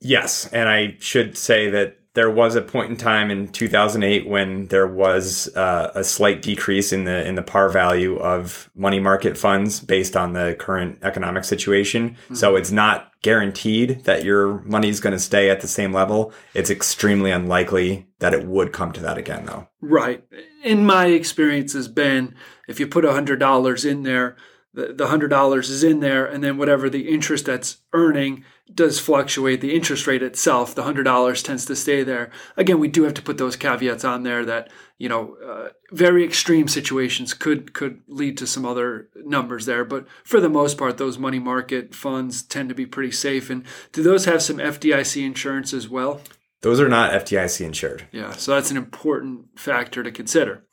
Yes, 0.00 0.46
and 0.52 0.68
I 0.68 0.96
should 1.00 1.36
say 1.36 1.70
that 1.70 1.98
there 2.14 2.30
was 2.30 2.54
a 2.54 2.62
point 2.62 2.90
in 2.90 2.96
time 2.96 3.30
in 3.30 3.48
2008 3.48 4.28
when 4.28 4.66
there 4.68 4.86
was 4.86 5.54
uh, 5.56 5.90
a 5.94 6.04
slight 6.04 6.42
decrease 6.42 6.92
in 6.92 7.04
the 7.04 7.26
in 7.26 7.34
the 7.34 7.42
par 7.42 7.68
value 7.68 8.16
of 8.18 8.70
money 8.74 9.00
market 9.00 9.36
funds 9.36 9.80
based 9.80 10.16
on 10.16 10.32
the 10.32 10.56
current 10.58 10.98
economic 11.02 11.44
situation. 11.44 12.10
Mm-hmm. 12.10 12.34
So 12.34 12.54
it's 12.54 12.70
not 12.70 13.10
guaranteed 13.22 14.04
that 14.04 14.22
your 14.22 14.60
money 14.64 14.88
is 14.90 15.00
going 15.00 15.14
to 15.14 15.18
stay 15.18 15.48
at 15.48 15.62
the 15.62 15.66
same 15.66 15.92
level, 15.92 16.32
it's 16.52 16.70
extremely 16.70 17.30
unlikely 17.30 18.06
that 18.18 18.34
it 18.34 18.46
would 18.46 18.70
come 18.70 18.92
to 18.92 19.00
that 19.00 19.16
again, 19.16 19.46
though. 19.46 19.66
Right. 19.80 20.22
In 20.62 20.84
my 20.84 21.06
experience 21.06 21.72
has 21.72 21.88
been 21.88 22.34
if 22.68 22.78
you 22.78 22.86
put 22.86 23.04
$100 23.04 23.90
in 23.90 24.02
there, 24.02 24.36
the, 24.74 24.92
the 24.92 25.06
$100 25.06 25.58
is 25.58 25.84
in 25.84 26.00
there, 26.00 26.26
and 26.26 26.42
then 26.42 26.58
whatever 26.58 26.90
the 26.90 27.08
interest 27.08 27.46
that's 27.46 27.78
earning 27.92 28.44
does 28.72 28.98
fluctuate. 28.98 29.60
The 29.60 29.74
interest 29.74 30.06
rate 30.06 30.22
itself, 30.22 30.74
the 30.74 30.82
$100 30.82 31.44
tends 31.44 31.64
to 31.66 31.76
stay 31.76 32.02
there. 32.02 32.30
Again, 32.56 32.80
we 32.80 32.88
do 32.88 33.04
have 33.04 33.14
to 33.14 33.22
put 33.22 33.38
those 33.38 33.56
caveats 33.56 34.04
on 34.04 34.24
there 34.24 34.44
that, 34.44 34.70
you 34.98 35.08
know, 35.08 35.36
uh, 35.46 35.68
very 35.92 36.24
extreme 36.24 36.66
situations 36.66 37.34
could 37.34 37.72
could 37.72 38.00
lead 38.08 38.36
to 38.38 38.46
some 38.46 38.64
other 38.64 39.08
numbers 39.24 39.66
there, 39.66 39.84
but 39.84 40.06
for 40.24 40.40
the 40.40 40.48
most 40.48 40.76
part 40.76 40.98
those 40.98 41.18
money 41.18 41.38
market 41.38 41.94
funds 41.94 42.42
tend 42.42 42.68
to 42.68 42.74
be 42.74 42.86
pretty 42.86 43.12
safe 43.12 43.50
and 43.50 43.64
do 43.92 44.02
those 44.02 44.24
have 44.24 44.42
some 44.42 44.56
FDIC 44.56 45.24
insurance 45.24 45.72
as 45.72 45.88
well? 45.88 46.20
Those 46.62 46.80
are 46.80 46.88
not 46.88 47.12
FDIC 47.12 47.64
insured. 47.64 48.08
Yeah, 48.10 48.32
so 48.32 48.54
that's 48.54 48.70
an 48.70 48.76
important 48.76 49.58
factor 49.60 50.02
to 50.02 50.10
consider. 50.10 50.64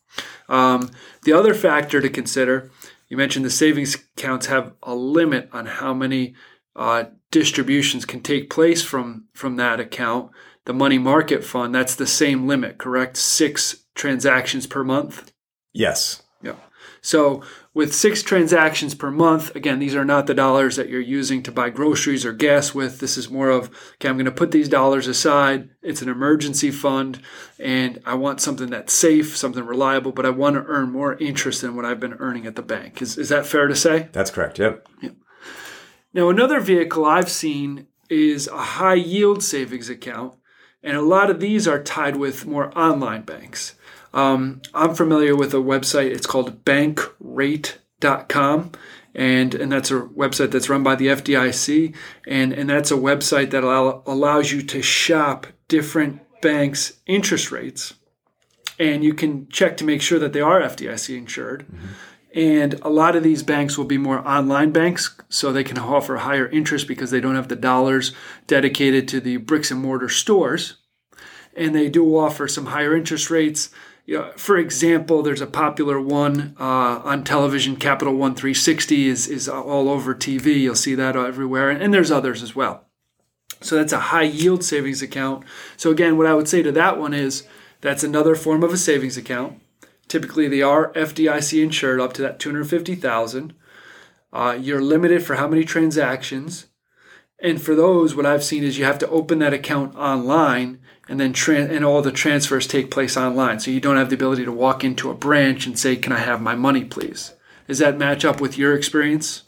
Um, 0.49 0.89
the 1.23 1.33
other 1.33 1.53
factor 1.53 2.01
to 2.01 2.09
consider 2.09 2.71
you 3.11 3.17
mentioned 3.17 3.43
the 3.43 3.49
savings 3.49 3.95
accounts 3.95 4.45
have 4.45 4.71
a 4.83 4.95
limit 4.95 5.49
on 5.51 5.65
how 5.65 5.93
many 5.93 6.33
uh, 6.77 7.03
distributions 7.29 8.05
can 8.05 8.21
take 8.21 8.49
place 8.49 8.81
from 8.81 9.25
from 9.33 9.57
that 9.57 9.81
account. 9.81 10.31
The 10.63 10.73
money 10.73 10.97
market 10.97 11.43
fund, 11.43 11.75
that's 11.75 11.93
the 11.93 12.07
same 12.07 12.47
limit, 12.47 12.77
correct? 12.77 13.17
Six 13.17 13.83
transactions 13.95 14.65
per 14.65 14.85
month. 14.85 15.33
Yes. 15.73 16.23
So 17.01 17.41
with 17.73 17.95
six 17.95 18.21
transactions 18.21 18.93
per 18.93 19.09
month, 19.09 19.55
again, 19.55 19.79
these 19.79 19.95
are 19.95 20.05
not 20.05 20.27
the 20.27 20.35
dollars 20.35 20.75
that 20.75 20.87
you're 20.87 21.01
using 21.01 21.41
to 21.43 21.51
buy 21.51 21.71
groceries 21.71 22.25
or 22.25 22.31
gas 22.31 22.75
with. 22.75 22.99
This 22.99 23.17
is 23.17 23.29
more 23.29 23.49
of, 23.49 23.69
okay, 23.95 24.07
I'm 24.07 24.17
going 24.17 24.25
to 24.25 24.31
put 24.31 24.51
these 24.51 24.69
dollars 24.69 25.07
aside. 25.07 25.69
It's 25.81 26.03
an 26.03 26.09
emergency 26.09 26.69
fund, 26.69 27.19
and 27.59 27.99
I 28.05 28.13
want 28.13 28.39
something 28.39 28.69
that's 28.69 28.93
safe, 28.93 29.35
something 29.35 29.65
reliable, 29.65 30.11
but 30.11 30.27
I 30.27 30.29
want 30.29 30.55
to 30.55 30.65
earn 30.65 30.91
more 30.91 31.15
interest 31.15 31.61
than 31.61 31.75
what 31.75 31.85
I've 31.85 31.99
been 31.99 32.13
earning 32.19 32.45
at 32.45 32.55
the 32.55 32.61
bank. 32.61 33.01
Is, 33.01 33.17
is 33.17 33.29
that 33.29 33.47
fair 33.47 33.67
to 33.67 33.75
say? 33.75 34.09
That's 34.11 34.31
correct. 34.31 34.59
Yep. 34.59 34.87
Yeah. 35.01 35.09
Now, 36.13 36.29
another 36.29 36.59
vehicle 36.59 37.05
I've 37.05 37.31
seen 37.31 37.87
is 38.09 38.47
a 38.47 38.57
high 38.57 38.95
yield 38.95 39.41
savings 39.41 39.89
account, 39.89 40.35
and 40.83 40.97
a 40.97 41.01
lot 41.01 41.31
of 41.31 41.39
these 41.39 41.67
are 41.67 41.81
tied 41.81 42.17
with 42.17 42.45
more 42.45 42.77
online 42.77 43.21
banks. 43.21 43.75
Um, 44.13 44.61
I'm 44.73 44.95
familiar 44.95 45.35
with 45.35 45.53
a 45.53 45.57
website. 45.57 46.11
It's 46.11 46.27
called 46.27 46.65
bankrate.com. 46.65 48.71
And, 49.13 49.55
and 49.55 49.71
that's 49.71 49.91
a 49.91 50.01
website 50.01 50.51
that's 50.51 50.69
run 50.69 50.83
by 50.83 50.95
the 50.95 51.07
FDIC. 51.07 51.95
And, 52.27 52.53
and 52.53 52.69
that's 52.69 52.91
a 52.91 52.95
website 52.95 53.51
that 53.51 53.63
allow, 53.63 54.03
allows 54.05 54.51
you 54.51 54.61
to 54.63 54.81
shop 54.81 55.47
different 55.67 56.21
banks' 56.41 56.93
interest 57.05 57.51
rates. 57.51 57.93
And 58.79 59.03
you 59.03 59.13
can 59.13 59.47
check 59.49 59.77
to 59.77 59.83
make 59.83 60.01
sure 60.01 60.19
that 60.19 60.33
they 60.33 60.41
are 60.41 60.61
FDIC 60.61 61.17
insured. 61.17 61.67
Mm-hmm. 61.67 61.87
And 62.33 62.79
a 62.81 62.89
lot 62.89 63.17
of 63.17 63.23
these 63.23 63.43
banks 63.43 63.77
will 63.77 63.85
be 63.85 63.97
more 63.97 64.25
online 64.25 64.71
banks, 64.71 65.13
so 65.27 65.51
they 65.51 65.65
can 65.65 65.77
offer 65.77 66.17
higher 66.17 66.47
interest 66.47 66.87
because 66.87 67.11
they 67.11 67.19
don't 67.19 67.35
have 67.35 67.49
the 67.49 67.57
dollars 67.57 68.13
dedicated 68.47 69.09
to 69.09 69.19
the 69.19 69.35
bricks 69.37 69.69
and 69.69 69.81
mortar 69.81 70.07
stores. 70.07 70.77
And 71.55 71.75
they 71.75 71.89
do 71.89 72.17
offer 72.17 72.47
some 72.47 72.67
higher 72.67 72.95
interest 72.95 73.29
rates 73.29 73.69
for 74.35 74.57
example, 74.57 75.21
there's 75.21 75.41
a 75.41 75.47
popular 75.47 76.01
one 76.01 76.55
uh, 76.59 77.01
on 77.03 77.23
television, 77.23 77.75
Capital 77.75 78.15
One 78.15 78.35
360 78.35 79.07
is, 79.07 79.27
is 79.27 79.47
all 79.47 79.89
over 79.89 80.15
TV. 80.15 80.59
You'll 80.59 80.75
see 80.75 80.95
that 80.95 81.15
everywhere, 81.15 81.69
and 81.69 81.93
there's 81.93 82.11
others 82.11 82.41
as 82.41 82.55
well. 82.55 82.85
So 83.61 83.75
that's 83.75 83.93
a 83.93 83.99
high 83.99 84.23
yield 84.23 84.63
savings 84.63 85.01
account. 85.01 85.45
So 85.77 85.91
again, 85.91 86.17
what 86.17 86.27
I 86.27 86.33
would 86.33 86.47
say 86.47 86.63
to 86.63 86.71
that 86.71 86.97
one 86.97 87.13
is 87.13 87.43
that's 87.81 88.03
another 88.03 88.35
form 88.35 88.63
of 88.63 88.73
a 88.73 88.77
savings 88.77 89.17
account. 89.17 89.61
Typically, 90.07 90.47
they 90.47 90.61
are 90.61 90.91
FDIC 90.93 91.63
insured 91.63 92.01
up 92.01 92.11
to 92.13 92.21
that 92.21 92.39
250,000. 92.39 93.53
Uh, 94.33 94.57
you're 94.59 94.81
limited 94.81 95.23
for 95.23 95.35
how 95.35 95.47
many 95.47 95.63
transactions. 95.63 96.67
And 97.39 97.61
for 97.61 97.75
those, 97.75 98.15
what 98.15 98.25
I've 98.25 98.43
seen 98.43 98.63
is 98.63 98.77
you 98.77 98.85
have 98.85 98.99
to 98.99 99.09
open 99.09 99.39
that 99.39 99.53
account 99.53 99.95
online 99.95 100.80
and 101.11 101.19
then 101.19 101.35
and 101.69 101.83
all 101.83 102.01
the 102.01 102.11
transfers 102.11 102.65
take 102.65 102.89
place 102.89 103.17
online. 103.17 103.59
So 103.59 103.69
you 103.69 103.81
don't 103.81 103.97
have 103.97 104.09
the 104.09 104.15
ability 104.15 104.45
to 104.45 104.51
walk 104.51 104.85
into 104.85 105.11
a 105.11 105.13
branch 105.13 105.65
and 105.65 105.77
say, 105.77 105.97
"Can 105.97 106.13
I 106.13 106.19
have 106.19 106.41
my 106.41 106.55
money, 106.55 106.85
please?" 106.85 107.33
Does 107.67 107.79
that 107.79 107.97
match 107.97 108.23
up 108.23 108.39
with 108.39 108.57
your 108.57 108.73
experience? 108.73 109.43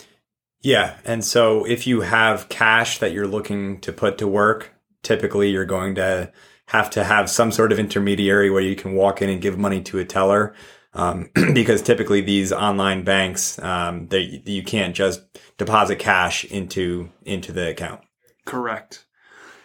Yeah, 0.62 0.98
and 1.06 1.24
so 1.24 1.64
if 1.64 1.88
you 1.88 2.02
have 2.02 2.50
cash 2.50 2.98
that 3.00 3.14
you're 3.14 3.28
looking 3.28 3.80
to 3.80 3.94
put 3.94 4.18
to 4.18 4.28
work, 4.28 4.74
typically 5.04 5.52
you're 5.52 5.66
going 5.66 5.96
to 5.96 6.34
have 6.68 6.90
to 6.92 7.04
have 7.06 7.30
some 7.30 7.52
sort 7.52 7.72
of 7.72 7.80
intermediary 7.80 8.50
where 8.50 8.62
you 8.62 8.76
can 8.76 8.94
walk 8.94 9.22
in 9.22 9.30
and 9.30 9.42
give 9.42 9.58
money 9.58 9.82
to 9.84 10.00
a 10.00 10.06
teller. 10.06 10.54
Um, 10.94 11.30
because 11.54 11.82
typically 11.82 12.20
these 12.20 12.52
online 12.52 13.06
banks, 13.06 13.58
um, 13.60 14.08
they, 14.10 14.44
you 14.46 14.64
can't 14.64 14.94
just 14.94 15.22
deposit 15.58 15.98
cash 15.98 16.44
into 16.44 17.10
into 17.24 17.54
the 17.54 17.70
account. 17.70 18.02
Correct. 18.46 19.06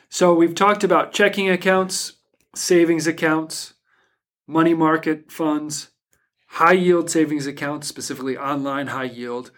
So 0.09 0.35
we've 0.35 0.55
talked 0.55 0.85
about 0.85 1.12
checking 1.12 1.50
accounts, 1.50 2.15
savings 2.55 3.07
accounts, 3.07 3.75
money 4.47 4.75
market 4.75 5.31
funds, 5.31 5.91
high 6.49 6.73
yield 6.73 7.11
savings 7.11 7.47
accounts, 7.47 7.88
specifically 7.88 8.37
online 8.37 8.88
high 8.88 9.05
yield. 9.05 9.50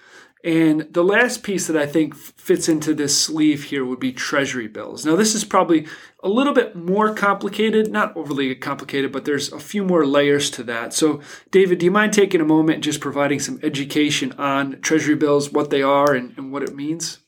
And 0.42 0.92
the 0.92 1.04
last 1.04 1.42
piece 1.42 1.66
that 1.66 1.76
I 1.76 1.86
think 1.86 2.16
fits 2.16 2.68
into 2.68 2.94
this 2.94 3.20
sleeve 3.20 3.64
here 3.64 3.84
would 3.84 4.00
be 4.00 4.12
treasury 4.12 4.68
bills. 4.68 5.04
Now, 5.04 5.14
this 5.14 5.34
is 5.34 5.44
probably 5.44 5.86
a 6.22 6.28
little 6.28 6.54
bit 6.54 6.74
more 6.74 7.14
complicated, 7.14 7.92
not 7.92 8.16
overly 8.16 8.54
complicated, 8.54 9.12
but 9.12 9.26
there's 9.26 9.52
a 9.52 9.60
few 9.60 9.84
more 9.84 10.06
layers 10.06 10.50
to 10.52 10.62
that. 10.64 10.94
So, 10.94 11.20
David, 11.50 11.78
do 11.78 11.84
you 11.84 11.90
mind 11.90 12.14
taking 12.14 12.40
a 12.40 12.46
moment 12.46 12.76
and 12.76 12.82
just 12.82 13.00
providing 13.00 13.38
some 13.38 13.60
education 13.62 14.32
on 14.32 14.80
treasury 14.80 15.14
bills, 15.14 15.52
what 15.52 15.70
they 15.70 15.82
are, 15.82 16.14
and, 16.14 16.36
and 16.38 16.50
what 16.50 16.62
it 16.62 16.74
means? 16.74 17.19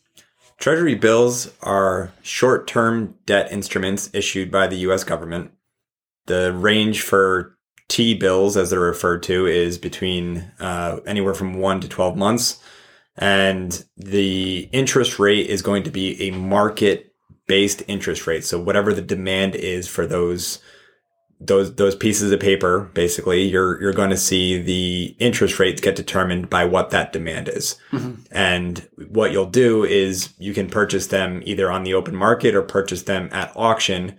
Treasury 0.63 0.95
bills 0.95 1.51
are 1.61 2.13
short 2.23 2.69
term 2.69 3.17
debt 3.27 3.51
instruments 3.51 4.09
issued 4.13 4.49
by 4.53 4.69
the 4.69 4.77
US 4.77 5.03
government. 5.03 5.51
The 6.27 6.53
range 6.53 7.03
for 7.03 7.59
T 7.89 8.15
bills, 8.15 8.57
as 8.57 8.71
they're 8.71 8.79
referred 8.79 9.25
to, 9.25 9.45
is 9.47 9.77
between 9.77 10.53
uh, 10.61 11.01
anywhere 11.05 11.35
from 11.35 11.55
one 11.55 11.81
to 11.81 11.89
12 11.89 12.17
months. 12.17 12.63
And 13.17 13.85
the 13.97 14.69
interest 14.71 15.19
rate 15.19 15.49
is 15.49 15.63
going 15.63 15.83
to 15.83 15.91
be 15.91 16.29
a 16.29 16.31
market 16.31 17.13
based 17.49 17.83
interest 17.89 18.29
rate. 18.29 18.45
So, 18.45 18.61
whatever 18.61 18.95
the 18.95 19.03
demand 19.03 19.57
is 19.57 19.89
for 19.89 20.07
those 20.07 20.61
those 21.47 21.75
those 21.75 21.95
pieces 21.95 22.31
of 22.31 22.41
paper 22.41 22.91
basically 22.95 23.43
you're 23.43 23.81
you're 23.81 23.93
going 23.93 24.11
to 24.11 24.17
see 24.17 24.61
the 24.61 25.17
interest 25.19 25.59
rates 25.59 25.81
get 25.81 25.97
determined 25.97 26.49
by 26.49 26.65
what 26.65 26.91
that 26.91 27.13
demand 27.13 27.49
is 27.49 27.77
mm-hmm. 27.91 28.21
and 28.31 28.89
what 29.09 29.33
you'll 29.33 29.47
do 29.47 29.85
is 29.85 30.33
you 30.39 30.55
can 30.55 30.69
purchase 30.69 31.09
them 31.09 31.43
either 31.45 31.71
on 31.71 31.83
the 31.83 31.95
open 31.95 32.15
market 32.15 32.55
or 32.55 32.63
purchase 32.63 33.03
them 33.03 33.29
at 33.33 33.53
auction 33.57 34.17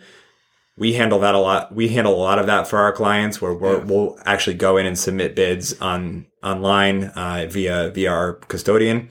we 0.77 0.93
handle 0.93 1.19
that 1.19 1.35
a 1.35 1.39
lot 1.39 1.73
we 1.73 1.89
handle 1.89 2.13
a 2.13 2.17
lot 2.17 2.39
of 2.39 2.47
that 2.47 2.67
for 2.67 2.79
our 2.79 2.91
clients 2.91 3.41
where 3.41 3.53
we 3.53 3.69
yeah. 3.69 3.83
will 3.83 4.19
actually 4.25 4.55
go 4.55 4.77
in 4.77 4.85
and 4.85 4.97
submit 4.99 5.35
bids 5.35 5.79
on 5.79 6.25
online 6.43 7.05
uh, 7.05 7.47
via 7.49 7.89
via 7.93 8.11
our 8.11 8.33
custodian 8.33 9.09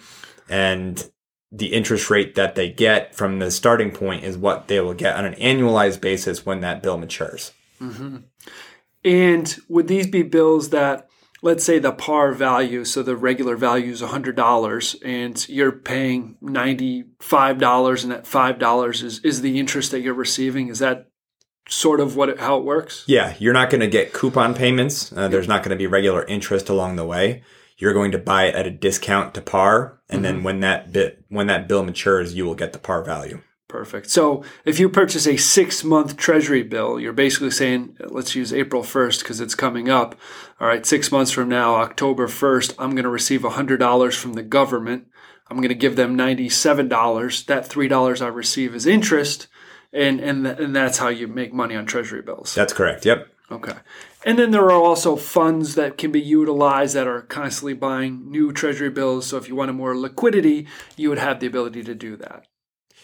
and 0.49 1.11
the 1.51 1.73
interest 1.73 2.09
rate 2.11 2.35
that 2.35 2.55
they 2.55 2.71
get 2.71 3.15
from 3.15 3.39
the 3.39 3.51
starting 3.51 3.91
point 3.91 4.25
is 4.25 4.37
what 4.37 4.69
they 4.69 4.81
will 4.81 4.95
get 4.95 5.17
on 5.17 5.25
an 5.25 5.35
annualized 5.35 6.01
basis 6.01 6.45
when 6.45 6.61
that 6.61 6.83
bill 6.83 6.99
matures 6.99 7.53
Mm-hmm. 7.83 8.17
And 9.05 9.57
would 9.69 9.89
these 9.89 10.07
be 10.07 10.23
bills 10.23 10.71
that, 10.71 11.09
let's 11.43 11.65
say, 11.65 11.79
the 11.79 11.93
par 11.93 12.33
value, 12.33 12.85
so 12.85 13.03
the 13.03 13.17
regular 13.17 13.57
value 13.57 13.91
is 13.91 14.01
$100, 14.01 14.97
and 15.05 15.49
you're 15.49 15.73
paying 15.73 16.37
$95, 16.43 18.03
and 18.03 18.13
that 18.13 18.25
$5 18.25 19.05
is, 19.05 19.19
is 19.21 19.43
the 19.43 19.59
interest 19.59 19.91
that 19.91 20.01
you're 20.01 20.15
receiving? 20.15 20.69
Is 20.69 20.79
that 20.79 21.09
sort 21.69 22.01
of 22.01 22.17
what 22.17 22.29
it, 22.29 22.41
how 22.41 22.59
it 22.59 22.65
works? 22.65 23.05
Yeah, 23.07 23.35
you're 23.39 23.53
not 23.53 23.71
going 23.71 23.81
to 23.81 23.89
get 23.89 24.13
coupon 24.13 24.55
payments. 24.55 25.13
Uh, 25.13 25.29
there's 25.29 25.49
not 25.49 25.63
going 25.63 25.71
to 25.71 25.77
be 25.77 25.87
regular 25.87 26.25
interest 26.25 26.69
along 26.69 26.97
the 26.97 27.07
way. 27.07 27.43
You're 27.79 27.95
going 27.95 28.13
to 28.13 28.19
buy 28.19 28.45
it 28.45 28.55
at 28.55 28.67
a 28.67 28.71
discount 28.71 29.35
to 29.35 29.41
par, 29.41 30.01
and 30.09 30.19
mm-hmm. 30.19 30.23
then 30.23 30.43
when 30.45 30.61
that 30.61 30.93
bit 30.93 31.25
when 31.29 31.49
that 31.49 31.67
bill 31.67 31.83
matures, 31.83 32.33
you 32.35 32.45
will 32.45 32.55
get 32.55 32.73
the 32.73 32.79
par 32.79 33.03
value. 33.03 33.41
Perfect. 33.73 34.11
So 34.11 34.45
if 34.67 34.79
you 34.79 34.91
purchase 34.91 35.27
a 35.27 35.39
six 35.39 35.83
month 35.83 36.19
treasury 36.19 36.63
bill, 36.63 37.01
you're 37.01 37.15
basically 37.15 37.51
saying, 37.51 37.97
let's 38.01 38.35
use 38.35 38.53
April 38.53 38.83
1st 38.83 39.21
because 39.21 39.41
it's 39.41 39.55
coming 39.55 39.89
up. 39.89 40.15
All 40.61 40.67
right, 40.67 40.85
six 40.85 41.11
months 41.11 41.31
from 41.31 41.49
now, 41.49 41.77
October 41.77 42.29
1st, 42.29 42.75
I'm 42.79 42.91
going 42.91 43.05
to 43.05 43.09
receive 43.09 43.41
$100 43.41 44.15
from 44.15 44.35
the 44.35 44.43
government. 44.43 45.07
I'm 45.49 45.57
going 45.57 45.71
to 45.71 45.75
give 45.75 45.97
them 45.97 46.19
$97. 46.19 47.47
That 47.47 47.67
$3 47.67 48.21
I 48.21 48.27
receive 48.27 48.75
is 48.75 48.85
interest. 48.85 49.49
And, 49.91 50.21
and, 50.21 50.47
and 50.47 50.77
that's 50.77 50.99
how 50.99 51.09
you 51.09 51.27
make 51.27 51.55
money 51.55 51.75
on 51.75 51.87
treasury 51.87 52.21
bills. 52.21 52.55
That's 52.55 52.75
correct. 52.75 53.07
Yep. 53.07 53.27
Okay. 53.51 53.73
And 54.27 54.39
then 54.39 54.51
there 54.51 54.67
are 54.67 54.73
also 54.73 55.17
funds 55.17 55.77
that 55.77 55.97
can 55.97 56.13
be 56.13 56.21
utilized 56.21 56.95
that 56.95 57.07
are 57.07 57.23
constantly 57.23 57.73
buying 57.73 58.31
new 58.31 58.53
treasury 58.53 58.91
bills. 58.91 59.29
So 59.29 59.39
if 59.39 59.49
you 59.49 59.57
wanted 59.57 59.73
more 59.73 59.97
liquidity, 59.97 60.67
you 60.99 61.09
would 61.09 61.19
have 61.19 61.41
the 61.41 61.47
ability 61.47 61.85
to 61.85 61.95
do 61.95 62.17
that. 62.17 62.45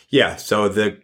Yeah. 0.08 0.36
So 0.36 0.68
the 0.68 1.00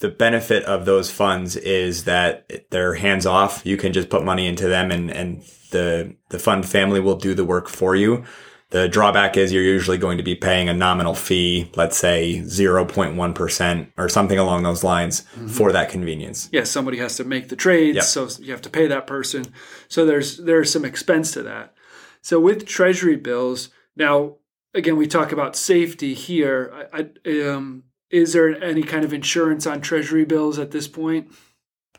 the 0.00 0.08
benefit 0.08 0.64
of 0.64 0.84
those 0.84 1.10
funds 1.10 1.56
is 1.56 2.04
that 2.04 2.70
they're 2.70 2.94
hands 2.94 3.26
off. 3.26 3.66
You 3.66 3.76
can 3.76 3.92
just 3.92 4.08
put 4.08 4.24
money 4.24 4.46
into 4.46 4.68
them 4.68 4.90
and, 4.90 5.10
and 5.10 5.42
the, 5.70 6.14
the 6.28 6.38
fund 6.38 6.68
family 6.68 7.00
will 7.00 7.16
do 7.16 7.34
the 7.34 7.44
work 7.44 7.68
for 7.68 7.96
you. 7.96 8.24
The 8.70 8.86
drawback 8.86 9.36
is 9.36 9.52
you're 9.52 9.62
usually 9.62 9.96
going 9.96 10.18
to 10.18 10.22
be 10.22 10.34
paying 10.34 10.68
a 10.68 10.74
nominal 10.74 11.14
fee, 11.14 11.70
let's 11.74 11.96
say 11.96 12.42
0.1% 12.44 13.92
or 13.96 14.08
something 14.10 14.38
along 14.38 14.62
those 14.62 14.84
lines 14.84 15.22
mm-hmm. 15.22 15.48
for 15.48 15.72
that 15.72 15.88
convenience. 15.88 16.50
Yes, 16.52 16.70
somebody 16.70 16.98
has 16.98 17.16
to 17.16 17.24
make 17.24 17.48
the 17.48 17.56
trades, 17.56 17.96
yep. 17.96 18.04
so 18.04 18.28
you 18.40 18.52
have 18.52 18.62
to 18.62 18.70
pay 18.70 18.86
that 18.86 19.06
person. 19.06 19.46
So 19.88 20.04
there's 20.04 20.36
there's 20.36 20.70
some 20.70 20.84
expense 20.84 21.32
to 21.32 21.42
that. 21.44 21.72
So 22.20 22.38
with 22.38 22.66
treasury 22.66 23.16
bills, 23.16 23.70
now 23.96 24.36
again 24.74 24.98
we 24.98 25.06
talk 25.06 25.32
about 25.32 25.56
safety 25.56 26.12
here. 26.12 26.88
I, 26.92 27.08
I 27.24 27.40
um, 27.48 27.84
is 28.10 28.32
there 28.32 28.62
any 28.62 28.82
kind 28.82 29.04
of 29.04 29.12
insurance 29.12 29.66
on 29.66 29.80
treasury 29.80 30.24
bills 30.24 30.58
at 30.58 30.70
this 30.70 30.88
point? 30.88 31.30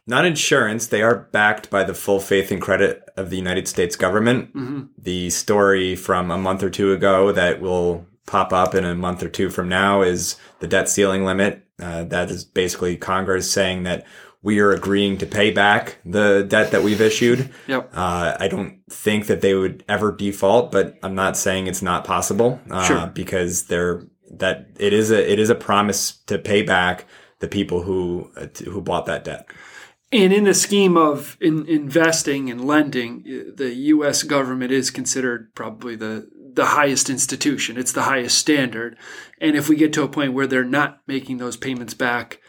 Not 0.08 0.26
insurance. 0.26 0.88
They 0.88 1.04
are 1.04 1.28
backed 1.32 1.70
by 1.70 1.84
the 1.84 1.94
full 1.94 2.20
faith 2.20 2.52
and 2.52 2.62
credit 2.62 3.08
of 3.16 3.30
the 3.30 3.38
United 3.38 3.68
States 3.68 3.96
government. 3.96 4.56
Mm-hmm. 4.56 4.86
The 4.98 5.30
story 5.30 5.96
from 5.96 6.32
a 6.32 6.38
month 6.38 6.64
or 6.64 6.72
two 6.72 6.94
ago 6.94 7.32
that 7.32 7.62
will 7.62 8.08
pop 8.26 8.52
up 8.52 8.74
in 8.74 8.86
a 8.86 8.96
month 8.96 9.22
or 9.22 9.30
two 9.30 9.50
from 9.50 9.70
now 9.70 10.02
is 10.02 10.36
the 10.60 10.68
debt 10.68 10.90
ceiling 10.90 11.26
limit. 11.26 11.64
Uh, 11.80 12.04
that 12.06 12.32
is 12.32 12.44
basically 12.44 12.98
Congress 12.98 13.52
saying 13.52 13.84
that 13.84 14.06
we 14.42 14.60
are 14.60 14.72
agreeing 14.72 15.18
to 15.18 15.26
pay 15.26 15.52
back 15.52 15.98
the 16.06 16.44
debt 16.44 16.72
that 16.72 16.82
we've 16.82 17.02
issued. 17.02 17.52
Yep. 17.68 17.92
Uh, 17.94 18.38
I 18.40 18.48
don't 18.48 18.80
think 18.90 19.28
that 19.28 19.42
they 19.42 19.54
would 19.54 19.84
ever 19.88 20.12
default, 20.12 20.72
but 20.72 20.98
I'm 21.04 21.16
not 21.16 21.38
saying 21.38 21.68
it's 21.68 21.82
not 21.82 22.06
possible 22.06 22.60
uh, 22.72 22.84
sure. 22.84 23.08
because 23.08 23.66
they're 23.66 24.08
that 24.32 24.70
it 24.80 24.94
is 24.94 25.12
a 25.12 25.32
it 25.32 25.40
is 25.40 25.50
a 25.50 25.56
promise 25.56 26.18
to 26.28 26.38
pay 26.38 26.62
back 26.62 27.06
the 27.40 27.48
people 27.48 27.84
who 27.84 28.30
uh, 28.36 28.48
who 28.66 28.82
bought 28.82 29.06
that 29.06 29.24
debt. 29.24 29.48
And 30.12 30.34
in 30.34 30.46
the 30.46 30.56
scheme 30.56 30.98
of 30.98 31.38
in, 31.40 31.68
investing 31.68 32.50
and 32.50 32.66
lending, 32.66 33.24
the 33.56 33.72
U.S. 33.74 34.24
government 34.24 34.72
is 34.72 34.90
considered 34.90 35.54
probably 35.54 35.96
the 35.96 36.28
the 36.54 36.66
highest 36.66 37.10
institution. 37.10 37.78
It's 37.78 37.92
the 37.92 38.04
highest 38.04 38.38
standard. 38.38 38.98
And 39.40 39.56
if 39.56 39.70
we 39.70 39.76
get 39.76 39.94
to 39.94 40.04
a 40.04 40.08
point 40.08 40.34
where 40.34 40.48
they're 40.48 40.64
not 40.64 41.02
making 41.08 41.38
those 41.38 41.56
payments 41.56 41.94
back, 41.94 42.42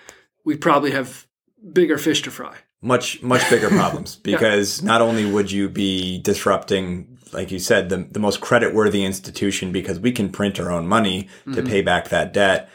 we 0.45 0.57
probably 0.57 0.93
have 0.93 1.27
bigger 1.73 1.99
fish 1.99 2.23
to 2.23 2.31
fry. 2.31 2.57
Much 2.83 3.23
much 3.23 3.49
bigger 3.51 3.69
problems 3.81 4.17
because 4.17 4.81
yeah. 4.81 4.87
not 4.87 5.03
only 5.03 5.31
would 5.31 5.53
you 5.53 5.69
be 5.69 6.19
disrupting 6.23 7.19
like 7.33 7.51
you 7.51 7.59
said, 7.59 7.89
the, 7.89 7.99
the 7.99 8.21
most 8.21 8.41
credit 8.41 8.75
worthy 8.75 9.05
institution 9.05 9.73
because 9.73 9.99
we 10.01 10.13
can 10.13 10.31
print 10.31 10.61
our 10.61 10.71
own 10.71 10.87
money 10.87 11.29
to 11.45 11.51
mm-hmm. 11.51 11.67
pay 11.67 11.83
back 11.83 12.09
that 12.09 12.33
debt. 12.33 12.69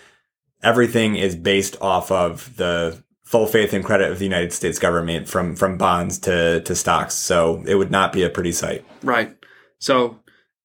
Everything 0.63 1.15
is 1.15 1.35
based 1.35 1.79
off 1.81 2.11
of 2.11 2.55
the 2.57 3.03
full 3.23 3.47
faith 3.47 3.73
and 3.73 3.83
credit 3.83 4.11
of 4.11 4.19
the 4.19 4.25
United 4.25 4.53
States 4.53 4.79
government 4.79 5.27
from, 5.27 5.55
from 5.55 5.77
bonds 5.77 6.19
to, 6.19 6.61
to 6.61 6.75
stocks. 6.75 7.15
So 7.15 7.63
it 7.67 7.75
would 7.75 7.91
not 7.91 8.13
be 8.13 8.23
a 8.23 8.29
pretty 8.29 8.51
sight. 8.51 8.85
Right. 9.03 9.35
So 9.79 10.19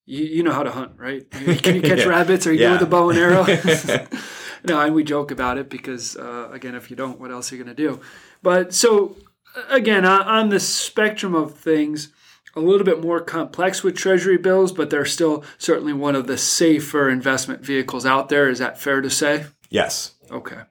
you, 0.06 0.24
you 0.24 0.42
know 0.42 0.52
how 0.52 0.62
to 0.62 0.70
hunt, 0.70 0.92
right? 0.96 1.28
Can 1.30 1.74
you 1.76 1.82
catch 1.82 2.00
yeah. 2.00 2.04
rabbits 2.04 2.46
or 2.46 2.52
you 2.52 2.60
yeah. 2.60 2.68
go 2.68 2.72
with 2.74 2.82
a 2.82 2.86
bow 2.86 3.10
and 3.10 3.18
arrow? 3.18 3.44
no, 4.64 4.80
and 4.80 4.94
we 4.94 5.04
joke 5.04 5.30
about 5.30 5.58
it 5.58 5.70
because, 5.70 6.16
uh, 6.16 6.50
again, 6.52 6.74
if 6.74 6.90
you 6.90 6.96
don't, 6.96 7.18
what 7.18 7.30
else 7.30 7.50
are 7.50 7.56
you 7.56 7.64
going 7.64 7.74
to 7.74 7.82
do? 7.82 8.00
But 8.42 8.74
so, 8.74 9.16
again, 9.68 10.04
on 10.04 10.48
the 10.50 10.60
spectrum 10.60 11.34
of 11.34 11.56
things, 11.56 12.12
a 12.54 12.60
little 12.60 12.84
bit 12.84 13.00
more 13.00 13.20
complex 13.20 13.82
with 13.82 13.96
treasury 13.96 14.38
bills, 14.38 14.72
but 14.72 14.90
they're 14.90 15.04
still 15.04 15.44
certainly 15.58 15.92
one 15.92 16.16
of 16.16 16.26
the 16.26 16.38
safer 16.38 17.08
investment 17.08 17.64
vehicles 17.64 18.04
out 18.04 18.28
there. 18.28 18.48
Is 18.48 18.58
that 18.58 18.80
fair 18.80 19.00
to 19.00 19.10
say? 19.10 19.46
Yes. 19.68 20.14
Okay. 20.30 20.62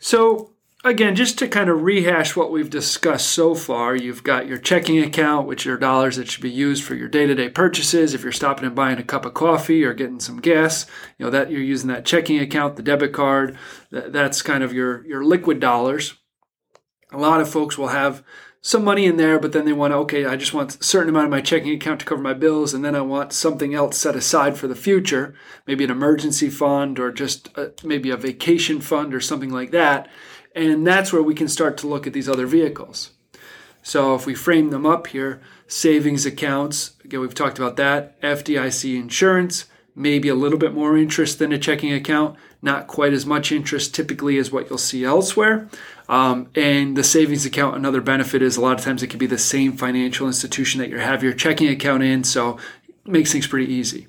So, 0.00 0.54
again, 0.84 1.16
just 1.16 1.38
to 1.38 1.48
kind 1.48 1.68
of 1.68 1.82
rehash 1.82 2.36
what 2.36 2.50
we've 2.50 2.70
discussed 2.70 3.28
so 3.28 3.54
far, 3.54 3.94
you've 3.94 4.22
got 4.22 4.46
your 4.46 4.58
checking 4.58 4.98
account, 5.00 5.46
which 5.46 5.66
are 5.66 5.76
dollars 5.76 6.16
that 6.16 6.30
should 6.30 6.42
be 6.42 6.50
used 6.50 6.84
for 6.84 6.94
your 6.94 7.08
day-to-day 7.08 7.50
purchases. 7.50 8.14
If 8.14 8.22
you're 8.22 8.32
stopping 8.32 8.64
and 8.64 8.74
buying 8.74 8.98
a 8.98 9.02
cup 9.02 9.24
of 9.24 9.34
coffee 9.34 9.84
or 9.84 9.94
getting 9.94 10.20
some 10.20 10.40
gas, 10.40 10.86
you 11.18 11.24
know 11.24 11.30
that 11.30 11.50
you're 11.50 11.60
using 11.60 11.88
that 11.88 12.04
checking 12.04 12.38
account, 12.38 12.76
the 12.76 12.82
debit 12.82 13.12
card. 13.12 13.56
That's 13.90 14.42
kind 14.42 14.62
of 14.62 14.72
your 14.72 15.04
your 15.06 15.24
liquid 15.24 15.60
dollars. 15.60 16.14
A 17.10 17.18
lot 17.18 17.40
of 17.40 17.48
folks 17.48 17.78
will 17.78 17.88
have 17.88 18.22
some 18.68 18.84
money 18.84 19.06
in 19.06 19.16
there, 19.16 19.38
but 19.38 19.52
then 19.52 19.64
they 19.64 19.72
want 19.72 19.92
to, 19.92 19.96
okay, 19.96 20.26
I 20.26 20.36
just 20.36 20.52
want 20.52 20.78
a 20.78 20.84
certain 20.84 21.08
amount 21.08 21.24
of 21.24 21.30
my 21.30 21.40
checking 21.40 21.72
account 21.72 22.00
to 22.00 22.06
cover 22.06 22.20
my 22.20 22.34
bills, 22.34 22.74
and 22.74 22.84
then 22.84 22.94
I 22.94 23.00
want 23.00 23.32
something 23.32 23.72
else 23.72 23.96
set 23.96 24.14
aside 24.14 24.58
for 24.58 24.68
the 24.68 24.76
future, 24.76 25.34
maybe 25.66 25.84
an 25.84 25.90
emergency 25.90 26.50
fund 26.50 26.98
or 26.98 27.10
just 27.10 27.48
a, 27.56 27.72
maybe 27.82 28.10
a 28.10 28.16
vacation 28.18 28.82
fund 28.82 29.14
or 29.14 29.22
something 29.22 29.48
like 29.48 29.70
that. 29.70 30.06
And 30.54 30.86
that's 30.86 31.14
where 31.14 31.22
we 31.22 31.34
can 31.34 31.48
start 31.48 31.78
to 31.78 31.86
look 31.86 32.06
at 32.06 32.12
these 32.12 32.28
other 32.28 32.46
vehicles. 32.46 33.12
So 33.80 34.14
if 34.14 34.26
we 34.26 34.34
frame 34.34 34.68
them 34.68 34.84
up 34.84 35.06
here, 35.06 35.40
savings 35.66 36.26
accounts, 36.26 36.90
again, 37.02 37.20
we've 37.20 37.34
talked 37.34 37.58
about 37.58 37.76
that, 37.76 38.20
FDIC 38.20 39.00
insurance, 39.00 39.64
maybe 39.94 40.28
a 40.28 40.34
little 40.34 40.58
bit 40.58 40.74
more 40.74 40.94
interest 40.98 41.38
than 41.38 41.52
a 41.52 41.58
checking 41.58 41.94
account, 41.94 42.36
not 42.60 42.86
quite 42.86 43.12
as 43.12 43.24
much 43.24 43.52
interest 43.52 43.94
typically 43.94 44.38
as 44.38 44.50
what 44.50 44.68
you'll 44.68 44.78
see 44.78 45.04
elsewhere. 45.04 45.68
Um, 46.08 46.48
and 46.54 46.96
the 46.96 47.04
savings 47.04 47.44
account, 47.44 47.76
another 47.76 48.00
benefit 48.00 48.42
is 48.42 48.56
a 48.56 48.60
lot 48.60 48.78
of 48.78 48.84
times 48.84 49.02
it 49.02 49.08
can 49.08 49.18
be 49.18 49.26
the 49.26 49.38
same 49.38 49.72
financial 49.76 50.26
institution 50.26 50.80
that 50.80 50.88
you 50.88 50.98
have 50.98 51.22
your 51.22 51.34
checking 51.34 51.68
account 51.68 52.02
in, 52.02 52.24
so 52.24 52.58
it 52.88 53.10
makes 53.10 53.30
things 53.32 53.46
pretty 53.46 53.72
easy. 53.72 54.08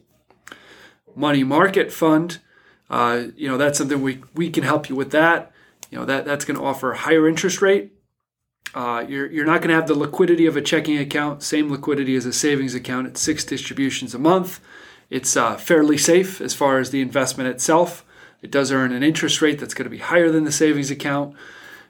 Money 1.15 1.43
market 1.43 1.91
fund, 1.91 2.39
uh, 2.89 3.25
you 3.35 3.47
know, 3.47 3.57
that's 3.57 3.77
something 3.77 4.01
we, 4.01 4.23
we 4.33 4.49
can 4.49 4.63
help 4.63 4.89
you 4.89 4.95
with 4.95 5.11
that. 5.11 5.51
You 5.91 5.99
know, 5.99 6.05
that, 6.05 6.25
that's 6.25 6.45
going 6.45 6.57
to 6.57 6.63
offer 6.63 6.91
a 6.91 6.97
higher 6.97 7.27
interest 7.27 7.61
rate. 7.61 7.91
Uh, 8.73 9.03
you're, 9.07 9.29
you're 9.31 9.45
not 9.45 9.61
going 9.61 9.69
to 9.69 9.75
have 9.75 9.87
the 9.87 9.97
liquidity 9.97 10.45
of 10.45 10.55
a 10.55 10.61
checking 10.61 10.97
account, 10.97 11.41
same 11.43 11.71
liquidity 11.71 12.15
as 12.15 12.25
a 12.25 12.33
savings 12.33 12.75
account. 12.75 13.07
It's 13.07 13.21
six 13.21 13.43
distributions 13.43 14.13
a 14.13 14.19
month. 14.19 14.59
It's 15.09 15.35
uh, 15.35 15.57
fairly 15.57 15.97
safe 15.97 16.39
as 16.39 16.53
far 16.53 16.77
as 16.77 16.91
the 16.91 17.01
investment 17.01 17.49
itself. 17.49 18.05
It 18.41 18.51
does 18.51 18.71
earn 18.71 18.91
an 18.91 19.03
interest 19.03 19.41
rate 19.41 19.59
that's 19.59 19.73
going 19.73 19.85
to 19.85 19.89
be 19.89 19.97
higher 19.97 20.31
than 20.31 20.43
the 20.43 20.51
savings 20.51 20.91
account. 20.91 21.35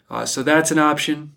Uh, 0.09 0.25
so 0.25 0.43
that's 0.43 0.71
an 0.71 0.79
option. 0.79 1.33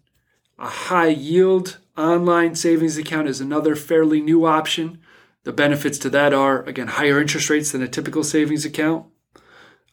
A 0.58 0.68
high 0.68 1.08
yield 1.08 1.78
online 1.96 2.54
savings 2.54 2.96
account 2.96 3.28
is 3.28 3.40
another 3.40 3.76
fairly 3.76 4.20
new 4.20 4.46
option. 4.46 5.00
The 5.44 5.52
benefits 5.52 5.98
to 5.98 6.10
that 6.10 6.32
are, 6.32 6.62
again, 6.62 6.88
higher 6.88 7.20
interest 7.20 7.50
rates 7.50 7.72
than 7.72 7.82
a 7.82 7.88
typical 7.88 8.24
savings 8.24 8.64
account. 8.64 9.06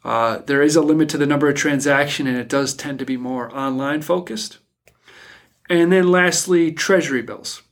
Uh, 0.03 0.39
there 0.45 0.61
is 0.61 0.75
a 0.75 0.81
limit 0.81 1.09
to 1.09 1.17
the 1.17 1.25
number 1.25 1.49
of 1.49 1.55
transaction, 1.55 2.27
and 2.27 2.37
it 2.37 2.47
does 2.47 2.73
tend 2.73 2.99
to 2.99 3.05
be 3.05 3.17
more 3.17 3.53
online 3.55 4.01
focused. 4.01 4.59
And 5.69 5.91
then 5.91 6.09
lastly, 6.09 6.71
treasury 6.71 7.21
bills. 7.21 7.63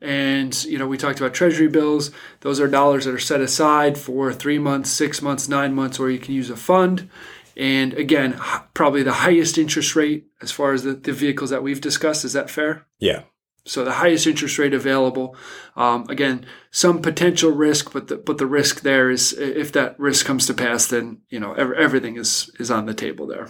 And, 0.00 0.64
you 0.64 0.78
know, 0.78 0.86
we 0.86 0.96
talked 0.96 1.20
about 1.20 1.34
treasury 1.34 1.68
bills. 1.68 2.10
Those 2.40 2.58
are 2.58 2.68
dollars 2.68 3.04
that 3.04 3.14
are 3.14 3.18
set 3.18 3.40
aside 3.40 3.98
for 3.98 4.32
three 4.32 4.58
months, 4.58 4.90
six 4.90 5.20
months, 5.20 5.48
nine 5.48 5.74
months, 5.74 6.00
or 6.00 6.10
you 6.10 6.18
can 6.18 6.34
use 6.34 6.48
a 6.48 6.56
fund. 6.56 7.10
And 7.56 7.92
again, 7.94 8.40
probably 8.72 9.02
the 9.02 9.12
highest 9.12 9.58
interest 9.58 9.94
rate 9.94 10.26
as 10.40 10.50
far 10.50 10.72
as 10.72 10.84
the, 10.84 10.94
the 10.94 11.12
vehicles 11.12 11.50
that 11.50 11.62
we've 11.62 11.80
discussed. 11.80 12.24
Is 12.24 12.32
that 12.32 12.48
fair? 12.48 12.86
Yeah. 12.98 13.24
So 13.66 13.84
the 13.84 13.92
highest 13.92 14.26
interest 14.26 14.58
rate 14.58 14.72
available. 14.72 15.36
Um, 15.76 16.06
again, 16.08 16.46
some 16.70 17.02
potential 17.02 17.50
risk, 17.50 17.92
but 17.92 18.08
the, 18.08 18.16
but 18.16 18.38
the 18.38 18.46
risk 18.46 18.80
there 18.80 19.10
is 19.10 19.34
if 19.34 19.72
that 19.72 19.98
risk 20.00 20.24
comes 20.24 20.46
to 20.46 20.54
pass, 20.54 20.86
then 20.86 21.20
you 21.28 21.38
know 21.38 21.52
everything 21.52 22.16
is 22.16 22.50
is 22.58 22.70
on 22.70 22.86
the 22.86 22.94
table 22.94 23.26
there. 23.26 23.48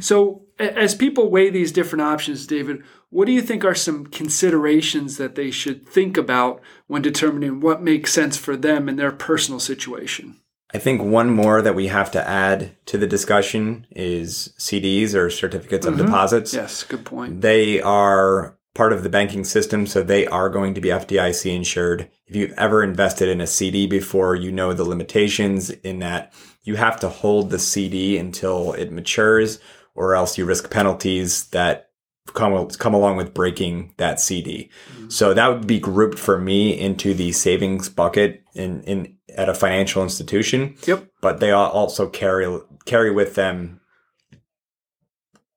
So 0.00 0.42
as 0.58 0.94
people 0.94 1.30
weigh 1.30 1.50
these 1.50 1.72
different 1.72 2.02
options, 2.02 2.46
David, 2.46 2.82
what 3.10 3.26
do 3.26 3.32
you 3.32 3.42
think 3.42 3.64
are 3.64 3.74
some 3.74 4.06
considerations 4.06 5.16
that 5.16 5.34
they 5.34 5.50
should 5.50 5.88
think 5.88 6.16
about 6.16 6.60
when 6.86 7.02
determining 7.02 7.60
what 7.60 7.82
makes 7.82 8.12
sense 8.12 8.36
for 8.36 8.56
them 8.56 8.88
in 8.88 8.96
their 8.96 9.12
personal 9.12 9.60
situation? 9.60 10.36
I 10.74 10.78
think 10.78 11.00
one 11.00 11.30
more 11.30 11.62
that 11.62 11.74
we 11.74 11.86
have 11.86 12.10
to 12.10 12.28
add 12.28 12.76
to 12.86 12.98
the 12.98 13.06
discussion 13.06 13.86
is 13.90 14.52
CDs 14.58 15.14
or 15.14 15.30
certificates 15.30 15.86
mm-hmm. 15.86 15.98
of 15.98 16.06
deposits. 16.06 16.52
Yes, 16.52 16.82
good 16.82 17.06
point. 17.06 17.40
They 17.40 17.80
are 17.80 18.58
part 18.74 18.92
of 18.92 19.02
the 19.02 19.08
banking 19.08 19.44
system, 19.44 19.86
so 19.86 20.02
they 20.02 20.26
are 20.26 20.50
going 20.50 20.74
to 20.74 20.80
be 20.80 20.90
FDIC 20.90 21.54
insured. 21.54 22.10
If 22.26 22.36
you've 22.36 22.52
ever 22.52 22.82
invested 22.82 23.30
in 23.30 23.40
a 23.40 23.46
CD 23.46 23.86
before, 23.86 24.36
you 24.36 24.52
know 24.52 24.74
the 24.74 24.84
limitations 24.84 25.70
in 25.70 26.00
that 26.00 26.34
you 26.68 26.76
have 26.76 27.00
to 27.00 27.08
hold 27.08 27.48
the 27.48 27.58
CD 27.58 28.18
until 28.18 28.74
it 28.74 28.92
matures, 28.92 29.58
or 29.94 30.14
else 30.14 30.36
you 30.36 30.44
risk 30.44 30.70
penalties 30.70 31.46
that 31.46 31.88
come 32.34 32.68
come 32.68 32.92
along 32.92 33.16
with 33.16 33.32
breaking 33.32 33.94
that 33.96 34.20
CD. 34.20 34.68
Mm-hmm. 34.92 35.08
So 35.08 35.32
that 35.32 35.48
would 35.48 35.66
be 35.66 35.80
grouped 35.80 36.18
for 36.18 36.38
me 36.38 36.78
into 36.78 37.14
the 37.14 37.32
savings 37.32 37.88
bucket 37.88 38.42
in 38.54 38.82
in 38.82 39.16
at 39.34 39.48
a 39.48 39.54
financial 39.54 40.02
institution. 40.02 40.76
Yep. 40.86 41.08
But 41.22 41.40
they 41.40 41.52
also 41.52 42.06
carry 42.06 42.60
carry 42.84 43.10
with 43.10 43.34
them 43.34 43.80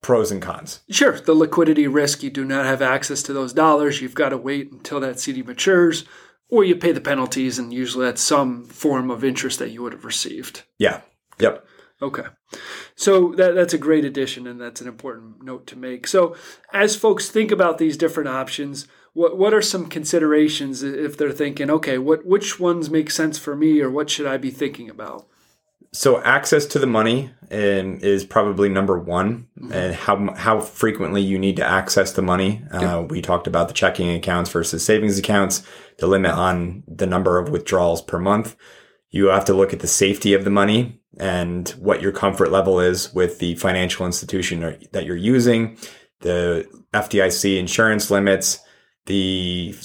pros 0.02 0.32
and 0.32 0.42
cons. 0.42 0.80
Sure, 0.90 1.20
the 1.20 1.36
liquidity 1.36 1.88
risk 1.88 2.24
you 2.24 2.30
do 2.30 2.46
not 2.46 2.66
have 2.66 2.82
access 2.82 3.22
to 3.24 3.34
those 3.34 3.52
dollars. 3.52 4.02
You've 4.02 4.16
got 4.16 4.30
to 4.30 4.38
wait 4.38 4.72
until 4.72 5.02
that 5.02 5.20
CD 5.20 5.44
matures 5.44 6.06
or 6.52 6.64
you 6.64 6.76
pay 6.76 6.92
the 6.92 7.02
penalties 7.02 7.58
and 7.58 7.74
usually 7.74 8.06
that's 8.06 8.22
some 8.22 8.66
form 8.66 9.10
of 9.10 9.24
interest 9.24 9.58
that 9.58 9.72
you 9.72 9.82
would 9.82 9.94
have 9.94 10.06
received. 10.06 10.64
Yeah. 10.78 11.02
Yep. 11.40 11.66
Okay. 12.02 12.24
So 12.96 13.34
that, 13.36 13.56
that's 13.56 13.74
a 13.74 13.80
great 13.80 14.06
addition, 14.06 14.48
and 14.48 14.60
that's 14.60 14.82
an 14.82 14.88
important 14.88 15.44
note 15.44 15.68
to 15.68 15.78
make. 15.78 16.08
So, 16.08 16.36
as 16.74 16.96
folks 16.96 17.30
think 17.30 17.52
about 17.52 17.78
these 17.78 17.96
different 17.96 18.30
options, 18.30 18.88
what, 19.14 19.38
what 19.38 19.54
are 19.54 19.62
some 19.62 19.88
considerations 19.88 20.82
if 20.82 21.16
they're 21.16 21.32
thinking, 21.32 21.70
okay, 21.70 21.98
what 21.98 22.26
which 22.26 22.60
ones 22.60 22.90
make 22.90 23.12
sense 23.12 23.38
for 23.38 23.56
me, 23.56 23.82
or 23.82 23.90
what 23.90 24.10
should 24.10 24.26
I 24.26 24.38
be 24.38 24.50
thinking 24.50 24.90
about? 24.90 25.28
So, 25.94 26.22
access 26.22 26.66
to 26.68 26.80
the 26.80 26.88
money 26.88 27.32
um, 27.52 28.00
is 28.02 28.24
probably 28.24 28.70
number 28.70 28.98
one, 28.98 29.48
Mm-hmm. 29.60 29.74
and 29.74 29.94
how 29.96 30.34
how 30.36 30.60
frequently 30.62 31.22
you 31.22 31.38
need 31.38 31.58
to 31.58 31.66
access 31.66 32.14
the 32.14 32.22
money. 32.22 32.64
Uh, 32.72 33.04
we 33.08 33.22
talked 33.22 33.46
about 33.46 33.68
the 33.68 33.74
checking 33.74 34.10
accounts 34.10 34.50
versus 34.50 34.84
savings 34.84 35.20
accounts, 35.20 35.62
the 36.00 36.08
limit 36.08 36.32
on 36.32 36.84
the 36.88 37.06
number 37.06 37.38
of 37.38 37.50
withdrawals 37.50 38.02
per 38.02 38.18
month. 38.18 38.56
You 39.10 39.28
have 39.28 39.46
to 39.46 39.54
look 39.54 39.74
at 39.74 39.82
the 39.82 39.88
safety 39.88 40.34
of 40.34 40.46
the 40.46 40.50
money 40.50 41.00
and 41.20 41.68
what 41.72 42.02
your 42.02 42.14
comfort 42.14 42.50
level 42.52 42.80
is 42.80 43.14
with 43.14 43.40
the 43.40 43.56
financial 43.56 44.06
institution 44.06 44.64
or- 44.64 44.78
that 44.94 45.06
you're 45.06 45.16
using, 45.18 45.78
the 46.22 46.66
FDIC 46.94 47.60
insurance 47.60 48.10
limits, 48.10 48.60
the 49.06 49.76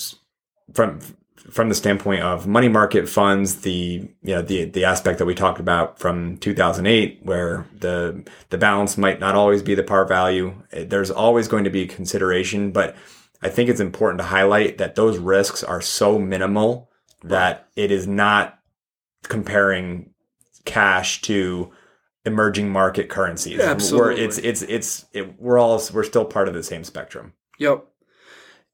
from 0.73 1.01
from 1.51 1.69
the 1.69 1.75
standpoint 1.75 2.23
of 2.23 2.47
money 2.47 2.69
market 2.69 3.09
funds, 3.09 3.57
the 3.63 4.09
you 4.23 4.35
know 4.35 4.43
the 4.43 4.65
the 4.65 4.85
aspect 4.85 5.19
that 5.19 5.27
we 5.27 5.35
talked 5.35 5.61
about 5.61 5.99
from 5.99 6.37
2008, 6.39 7.21
where 7.23 7.67
the 7.79 8.25
the 8.51 8.59
balance 8.59 8.99
might 8.99 9.21
not 9.21 9.35
always 9.35 9.63
be 9.63 9.75
the 9.75 9.83
par 9.83 10.05
value. 10.05 10.55
Eh, 10.73 10.85
There's 10.85 11.11
always 11.11 11.49
going 11.49 11.65
to 11.65 11.71
be 11.71 11.83
a 11.83 11.87
consideration, 11.87 12.73
but 12.73 12.97
I 13.43 13.49
think 13.49 13.69
it's 13.69 13.81
important 13.81 14.21
to 14.21 14.27
highlight 14.27 14.79
that 14.79 14.95
those 14.95 15.19
risks 15.19 15.63
are 15.63 15.81
so 15.81 16.19
minimal 16.19 16.91
that 17.23 17.69
it 17.77 17.91
is 17.91 18.07
not 18.07 18.59
comparing 19.23 20.11
cash 20.65 21.23
to 21.23 21.71
emerging 22.25 22.69
market 22.69 23.09
currencies. 23.09 23.61
Absolutely. 23.61 24.15
We're, 24.15 24.21
it's 24.21 24.39
it's 24.39 24.63
it's 24.63 25.07
it, 25.13 25.41
we're 25.41 25.59
all 25.59 25.81
we're 25.93 26.05
still 26.05 26.25
part 26.25 26.49
of 26.49 26.55
the 26.55 26.63
same 26.63 26.85
spectrum. 26.85 27.33
Yep. 27.59 27.87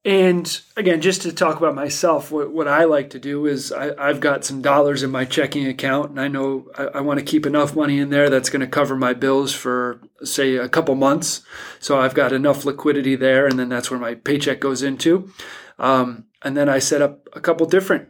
And 0.05 0.61
again, 0.75 0.99
just 0.99 1.21
to 1.21 1.31
talk 1.31 1.57
about 1.57 1.75
myself, 1.75 2.29
what, 2.29 2.51
what 2.51 2.67
I 2.67 2.83
like 2.83 3.11
to 3.11 3.19
do 3.19 3.45
is 3.45 3.71
I, 3.71 3.91
I've 3.97 4.19
got 4.19 4.43
some 4.43 4.61
dollars 4.61 5.01
in 5.01 5.11
my 5.11 5.23
checking 5.23 5.65
account, 5.65 6.09
and 6.09 6.19
I 6.19 6.27
know 6.27 6.67
I, 6.77 6.83
I 6.95 7.01
want 7.01 7.19
to 7.19 7.25
keep 7.25 7.45
enough 7.45 7.73
money 7.73 7.99
in 7.99 8.09
there 8.09 8.29
that's 8.29 8.49
going 8.49 8.59
to 8.59 8.67
cover 8.67 8.97
my 8.97 9.13
bills 9.13 9.53
for, 9.53 10.01
say, 10.21 10.57
a 10.57 10.67
couple 10.67 10.95
months. 10.95 11.41
So 11.79 12.01
I've 12.01 12.15
got 12.15 12.33
enough 12.33 12.65
liquidity 12.65 13.15
there, 13.15 13.47
and 13.47 13.57
then 13.57 13.69
that's 13.69 13.89
where 13.89 13.99
my 13.99 14.15
paycheck 14.15 14.59
goes 14.59 14.83
into. 14.83 15.31
Um, 15.79 16.25
and 16.41 16.57
then 16.57 16.67
I 16.67 16.79
set 16.79 17.01
up 17.01 17.29
a 17.31 17.39
couple 17.39 17.65
different 17.65 18.09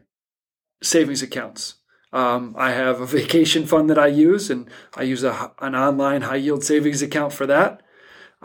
savings 0.82 1.22
accounts. 1.22 1.76
Um, 2.12 2.56
I 2.58 2.72
have 2.72 3.02
a 3.02 3.06
vacation 3.06 3.68
fund 3.68 3.88
that 3.92 4.00
I 4.00 4.08
use, 4.08 4.50
and 4.50 4.68
I 4.96 5.04
use 5.04 5.24
a, 5.24 5.52
an 5.60 5.76
online 5.76 6.24
high 6.24 6.38
yield 6.38 6.64
savings 6.64 7.04
account 7.04 7.34
for 7.34 7.46
that. 7.46 7.83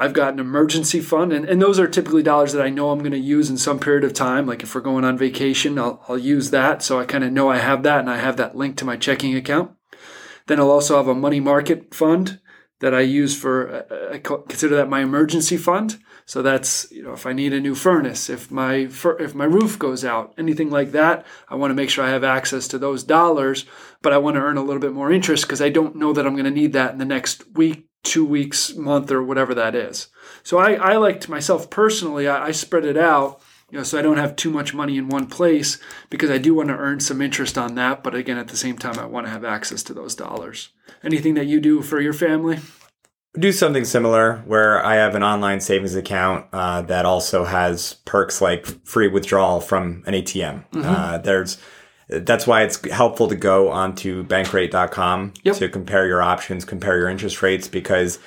I've 0.01 0.13
got 0.13 0.33
an 0.33 0.39
emergency 0.39 1.01
fund, 1.01 1.33
and, 1.33 1.45
and 1.45 1.61
those 1.61 1.81
are 1.81 1.89
typically 1.89 2.23
dollars 2.23 2.53
that 2.53 2.65
I 2.65 2.71
know 2.71 2.91
I'm 2.91 3.01
going 3.01 3.11
to 3.11 3.19
use 3.19 3.51
in 3.51 3.59
some 3.59 3.81
period 3.81 4.05
of 4.05 4.15
time. 4.15 4.47
Like 4.47 4.63
if 4.63 4.73
we're 4.73 4.81
going 4.81 5.05
on 5.05 5.19
vacation, 5.19 5.77
I'll, 5.77 6.05
I'll 6.09 6.17
use 6.17 6.51
that. 6.51 6.83
So 6.85 7.01
I 7.01 7.05
kind 7.05 7.25
of 7.25 7.33
know 7.33 7.51
I 7.51 7.59
have 7.59 7.83
that, 7.83 7.99
and 7.99 8.09
I 8.09 8.19
have 8.19 8.37
that 8.37 8.57
linked 8.57 8.79
to 8.79 8.85
my 8.85 8.97
checking 8.97 9.35
account. 9.35 9.73
Then 10.47 10.61
I'll 10.61 10.71
also 10.71 10.97
have 10.97 11.09
a 11.09 11.15
money 11.15 11.41
market 11.41 11.93
fund 11.93 12.41
that 12.81 12.95
I 12.95 13.01
use 13.01 13.37
for, 13.37 13.85
uh, 13.91 14.15
I 14.15 14.19
consider 14.19 14.77
that 14.77 14.89
my 14.89 15.01
emergency 15.01 15.57
fund. 15.57 15.99
So 16.27 16.43
that's, 16.43 16.93
you 16.93 17.03
know, 17.03 17.13
if 17.13 17.27
I 17.27 17.33
need 17.33 17.53
a 17.53 17.61
new 17.61 17.75
furnace, 17.75 18.31
if 18.31 18.51
my, 18.51 18.89
if 19.19 19.35
my 19.35 19.47
roof 19.47 19.79
goes 19.79 20.05
out, 20.05 20.33
anything 20.39 20.71
like 20.71 20.93
that, 20.93 21.27
I 21.49 21.57
want 21.57 21.71
to 21.71 21.75
make 21.75 21.91
sure 21.91 22.05
I 22.05 22.11
have 22.11 22.23
access 22.23 22.69
to 22.69 22.79
those 22.79 23.03
dollars, 23.03 23.65
but 24.01 24.13
I 24.13 24.19
want 24.19 24.37
to 24.37 24.43
earn 24.43 24.59
a 24.59 24.63
little 24.63 24.81
bit 24.81 24.93
more 24.93 25.11
interest 25.11 25.45
because 25.45 25.63
I 25.63 25.71
don't 25.71 25.97
know 25.97 26.13
that 26.13 26.27
I'm 26.27 26.35
going 26.35 26.45
to 26.45 26.51
need 26.51 26.75
that 26.75 26.93
in 26.93 26.99
the 26.99 27.05
next 27.05 27.51
week, 27.55 27.88
two 28.09 28.25
weeks, 28.25 28.75
month, 28.75 29.11
or 29.11 29.23
whatever 29.23 29.55
that 29.55 29.75
is. 29.75 30.09
So 30.43 30.59
I, 30.59 30.75
I 30.75 30.97
like 30.97 31.21
to 31.23 31.31
myself 31.31 31.71
personally, 31.71 32.27
I, 32.27 32.47
I 32.47 32.51
spread 32.51 32.85
it 32.85 32.97
out, 32.97 33.41
you 33.71 33.79
know, 33.79 33.85
so 33.85 33.99
I 33.99 34.03
don't 34.03 34.17
have 34.17 34.35
too 34.35 34.51
much 34.51 34.75
money 34.75 34.97
in 34.97 35.09
one 35.09 35.27
place 35.27 35.79
because 36.09 36.31
I 36.31 36.39
do 36.39 36.55
want 36.55 36.69
to 36.71 36.77
earn 36.77 37.01
some 37.01 37.21
interest 37.21 37.59
on 37.59 37.75
that. 37.75 38.03
But 38.03 38.15
again, 38.15 38.39
at 38.39 38.49
the 38.49 38.57
same 38.57 38.79
time, 38.79 38.99
I 38.99 39.05
want 39.05 39.27
to 39.27 39.31
have 39.31 39.45
access 39.45 39.83
to 39.85 39.95
those 39.95 40.15
dollars. 40.15 40.71
Anything 41.05 41.35
that 41.35 41.47
you 41.47 41.61
do 41.61 41.83
for 41.83 42.01
your 42.01 42.15
family? 42.15 42.59
do 43.39 43.53
something 43.53 43.85
similar 43.85 44.39
where 44.47 44.85
I 44.85 44.97
have 44.97 45.15
an 45.15 45.23
online 45.23 45.61
savings 45.61 45.95
account 45.95 46.47
uh, 46.53 46.83
that 46.83 47.05
also 47.05 47.45
has 47.45 47.95
perks 48.05 48.41
like 48.41 48.67
free 48.85 49.09
withdrawal 49.09 49.61
from 49.61 50.03
an 50.07 50.15
ATM. 50.15 50.65
Uh, 50.73 51.19
there's 51.19 51.59
that's 52.09 52.47
why 52.47 52.63
it's 52.63 52.87
helpful 52.91 53.29
to 53.29 53.37
go 53.37 53.71
onto 53.71 54.25
bankrate.com 54.25 55.35
Yep. 55.43 55.57
to 55.57 55.69
compare 55.69 56.07
your 56.07 56.23
options, 56.23 56.65
compare 56.65 56.97
your 56.99 57.09
interest 57.09 57.43
rates 57.43 57.69
because 57.69 58.19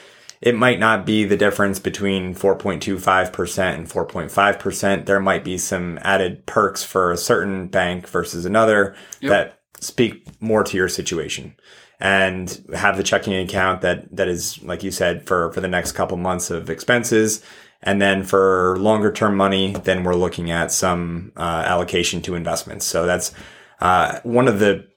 it 0.41 0.55
might 0.55 0.79
not 0.79 1.05
be 1.05 1.23
the 1.23 1.37
difference 1.37 1.79
between 1.79 2.33
4.25% 2.33 3.75
and 3.75 3.87
4.5%. 3.87 5.05
There 5.05 5.19
might 5.19 5.43
be 5.43 5.57
some 5.57 5.99
added 6.01 6.45
perks 6.45 6.83
for 6.83 7.11
a 7.11 7.17
certain 7.17 7.67
bank 7.67 8.07
versus 8.07 8.45
another 8.45 8.95
that 9.29 9.59
speak 9.79 10.25
more 10.41 10.63
to 10.63 10.77
your 10.77 10.89
situation 10.89 11.55
and 11.99 12.63
have 12.73 12.97
the 12.97 13.03
checking 13.03 13.35
account 13.35 13.81
that 13.81 14.15
that 14.15 14.27
is 14.27 14.61
like 14.63 14.83
you 14.83 14.91
said 14.91 15.25
for 15.27 15.51
for 15.53 15.61
the 15.61 15.67
next 15.67 15.91
couple 15.93 16.17
months 16.17 16.49
of 16.49 16.69
expenses 16.69 17.43
and 17.83 18.01
then 18.01 18.23
for 18.23 18.75
longer 18.79 19.11
term 19.11 19.35
money 19.37 19.73
then 19.83 20.03
we're 20.03 20.15
looking 20.15 20.49
at 20.51 20.71
some 20.71 21.31
uh, 21.37 21.63
allocation 21.65 22.21
to 22.21 22.33
investments 22.35 22.85
so 22.85 23.05
that's 23.05 23.33
uh, 23.81 24.19
one 24.23 24.47
of 24.47 24.59
the 24.59 24.87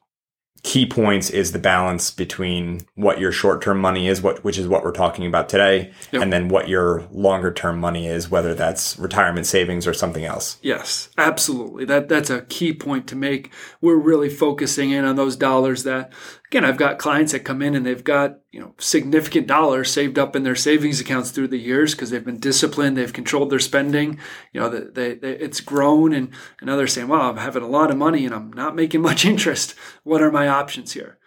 key 0.62 0.86
points 0.86 1.28
is 1.28 1.52
the 1.52 1.58
balance 1.58 2.10
between 2.10 2.80
what 2.94 3.20
your 3.20 3.30
short 3.30 3.60
term 3.60 3.78
money 3.78 4.08
is 4.08 4.22
what 4.22 4.42
which 4.44 4.56
is 4.56 4.66
what 4.66 4.82
we're 4.82 4.92
talking 4.92 5.26
about 5.26 5.46
today 5.46 5.92
Yep. 6.10 6.22
and 6.22 6.32
then 6.32 6.48
what 6.48 6.68
your 6.70 7.06
longer 7.12 7.52
term 7.52 7.78
money 7.78 8.06
is 8.06 8.30
whether 8.30 8.54
that's 8.54 8.98
retirement 8.98 9.46
savings 9.46 9.86
or 9.86 9.92
something 9.92 10.24
else 10.24 10.56
Yes, 10.62 11.10
absolutely. 11.18 11.84
That 11.84 12.08
that's 12.08 12.30
a 12.30 12.42
key 12.42 12.72
point 12.72 13.06
to 13.08 13.16
make. 13.16 13.52
We're 13.82 13.96
really 13.98 14.30
focusing 14.30 14.90
in 14.90 15.04
on 15.04 15.16
those 15.16 15.36
dollars 15.36 15.82
that 15.84 16.10
again, 16.54 16.64
I've 16.64 16.76
got 16.76 17.00
clients 17.00 17.32
that 17.32 17.40
come 17.40 17.62
in 17.62 17.74
and 17.74 17.84
they've 17.84 18.04
got, 18.04 18.38
you 18.52 18.60
know, 18.60 18.74
significant 18.78 19.48
dollars 19.48 19.90
saved 19.90 20.20
up 20.20 20.36
in 20.36 20.44
their 20.44 20.54
savings 20.54 21.00
accounts 21.00 21.32
through 21.32 21.48
the 21.48 21.58
years 21.58 21.96
because 21.96 22.10
they've 22.10 22.24
been 22.24 22.38
disciplined, 22.38 22.96
they've 22.96 23.12
controlled 23.12 23.50
their 23.50 23.58
spending, 23.58 24.20
you 24.52 24.60
know, 24.60 24.68
they, 24.68 25.14
they, 25.14 25.30
it's 25.32 25.60
grown 25.60 26.12
and 26.12 26.30
and 26.60 26.70
others 26.70 26.92
saying, 26.92 27.08
"Wow, 27.08 27.28
I'm 27.28 27.38
having 27.38 27.64
a 27.64 27.68
lot 27.68 27.90
of 27.90 27.96
money 27.96 28.24
and 28.24 28.32
I'm 28.32 28.52
not 28.52 28.76
making 28.76 29.02
much 29.10 29.24
interest. 29.24 29.74
What 30.04 30.22
are 30.22 30.30
my 30.30 30.46
options 30.46 30.92
here?" 30.92 31.18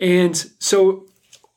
And 0.00 0.36
so 0.60 1.06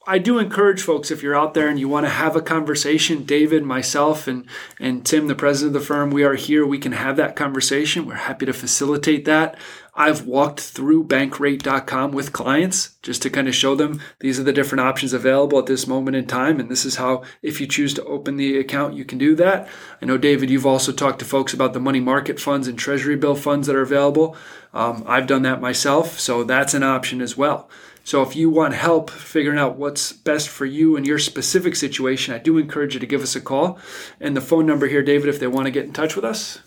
I 0.08 0.18
do 0.18 0.40
encourage 0.40 0.82
folks 0.82 1.12
if 1.12 1.22
you're 1.22 1.36
out 1.36 1.54
there 1.54 1.68
and 1.68 1.80
you 1.80 1.88
want 1.88 2.08
to 2.08 2.12
have 2.12 2.36
a 2.36 2.42
conversation, 2.42 3.26
David, 3.26 3.64
myself, 3.64 4.28
and 4.28 4.48
and 4.80 5.06
Tim, 5.06 5.28
the 5.28 5.36
president 5.36 5.76
of 5.76 5.82
the 5.82 5.86
firm, 5.86 6.10
we 6.10 6.24
are 6.24 6.34
here. 6.34 6.66
We 6.66 6.80
can 6.80 6.94
have 6.94 7.16
that 7.18 7.36
conversation. 7.36 8.08
We're 8.08 8.16
happy 8.16 8.48
to 8.48 8.54
facilitate 8.54 9.26
that. 9.26 9.56
I've 10.00 10.26
walked 10.26 10.62
through 10.62 11.08
bankrate.com 11.08 12.14
with 12.14 12.32
clients 12.32 12.96
just 13.04 13.22
to 13.24 13.30
kind 13.30 13.50
of 13.50 13.54
show 13.54 13.76
them 13.76 14.00
these 14.22 14.40
are 14.40 14.44
the 14.44 14.54
different 14.54 14.80
options 14.80 15.12
available 15.12 15.60
at 15.60 15.66
this 15.66 15.88
moment 15.88 16.16
in 16.16 16.26
time. 16.26 16.58
And 16.58 16.72
this 16.72 16.86
is 16.86 16.96
how, 16.96 17.24
if 17.42 17.60
you 17.60 17.68
choose 17.68 17.94
to 17.96 18.06
open 18.06 18.38
the 18.38 18.58
account, 18.58 18.94
you 18.94 19.04
can 19.04 19.18
do 19.18 19.36
that. 19.36 19.68
I 20.02 20.06
know, 20.06 20.18
David, 20.18 20.50
you've 20.50 20.66
also 20.66 20.94
talked 20.94 21.20
to 21.20 21.26
folks 21.26 21.54
about 21.54 21.74
the 21.74 21.82
money 21.82 22.00
market 22.00 22.40
funds 22.40 22.66
and 22.66 22.80
treasury 22.80 23.18
bill 23.18 23.36
funds 23.36 23.68
that 23.68 23.76
are 23.76 23.82
available. 23.82 24.38
Um, 24.74 25.04
I've 25.06 25.28
done 25.28 25.42
that 25.42 25.60
myself. 25.60 26.18
So 26.18 26.46
that's 26.46 26.74
an 26.74 26.84
option 26.84 27.22
as 27.22 27.36
well. 27.36 27.70
So 28.06 28.22
if 28.24 28.38
you 28.38 28.50
want 28.50 28.76
help 28.76 29.10
figuring 29.10 29.60
out 29.60 29.76
what's 29.76 30.14
best 30.14 30.48
for 30.48 30.66
you 30.66 30.96
and 30.96 31.06
your 31.06 31.20
specific 31.20 31.76
situation, 31.76 32.34
I 32.34 32.38
do 32.38 32.58
encourage 32.58 32.94
you 32.94 33.02
to 33.02 33.06
give 33.06 33.22
us 33.22 33.36
a 33.36 33.42
call. 33.42 33.78
And 34.22 34.38
the 34.38 34.42
phone 34.42 34.66
number 34.66 34.88
here, 34.88 35.04
David, 35.04 35.28
if 35.28 35.42
they 35.42 35.48
want 35.48 35.66
to 35.66 35.72
get 35.72 35.84
in 35.84 35.92
touch 35.92 36.16
with 36.16 36.24
us. 36.24 36.60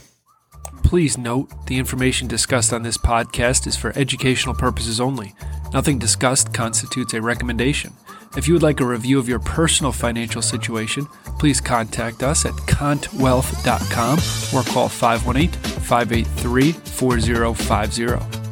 Please 0.83 1.19
note 1.19 1.51
the 1.67 1.77
information 1.77 2.27
discussed 2.27 2.73
on 2.73 2.81
this 2.81 2.97
podcast 2.97 3.67
is 3.67 3.77
for 3.77 3.95
educational 3.95 4.55
purposes 4.55 4.99
only. 4.99 5.35
Nothing 5.71 5.99
discussed 5.99 6.51
constitutes 6.51 7.13
a 7.13 7.21
recommendation. 7.21 7.93
If 8.37 8.47
you 8.47 8.53
would 8.53 8.63
like 8.63 8.79
a 8.79 8.85
review 8.85 9.17
of 9.17 9.27
your 9.27 9.39
personal 9.39 9.91
financial 9.91 10.41
situation, 10.41 11.07
please 11.39 11.59
contact 11.59 12.21
us 12.21 12.45
at 12.45 12.53
contwealth.com 12.53 14.19
or 14.53 14.63
call 14.71 14.87
518 14.87 15.49
583 15.81 16.71
4050. 16.73 18.48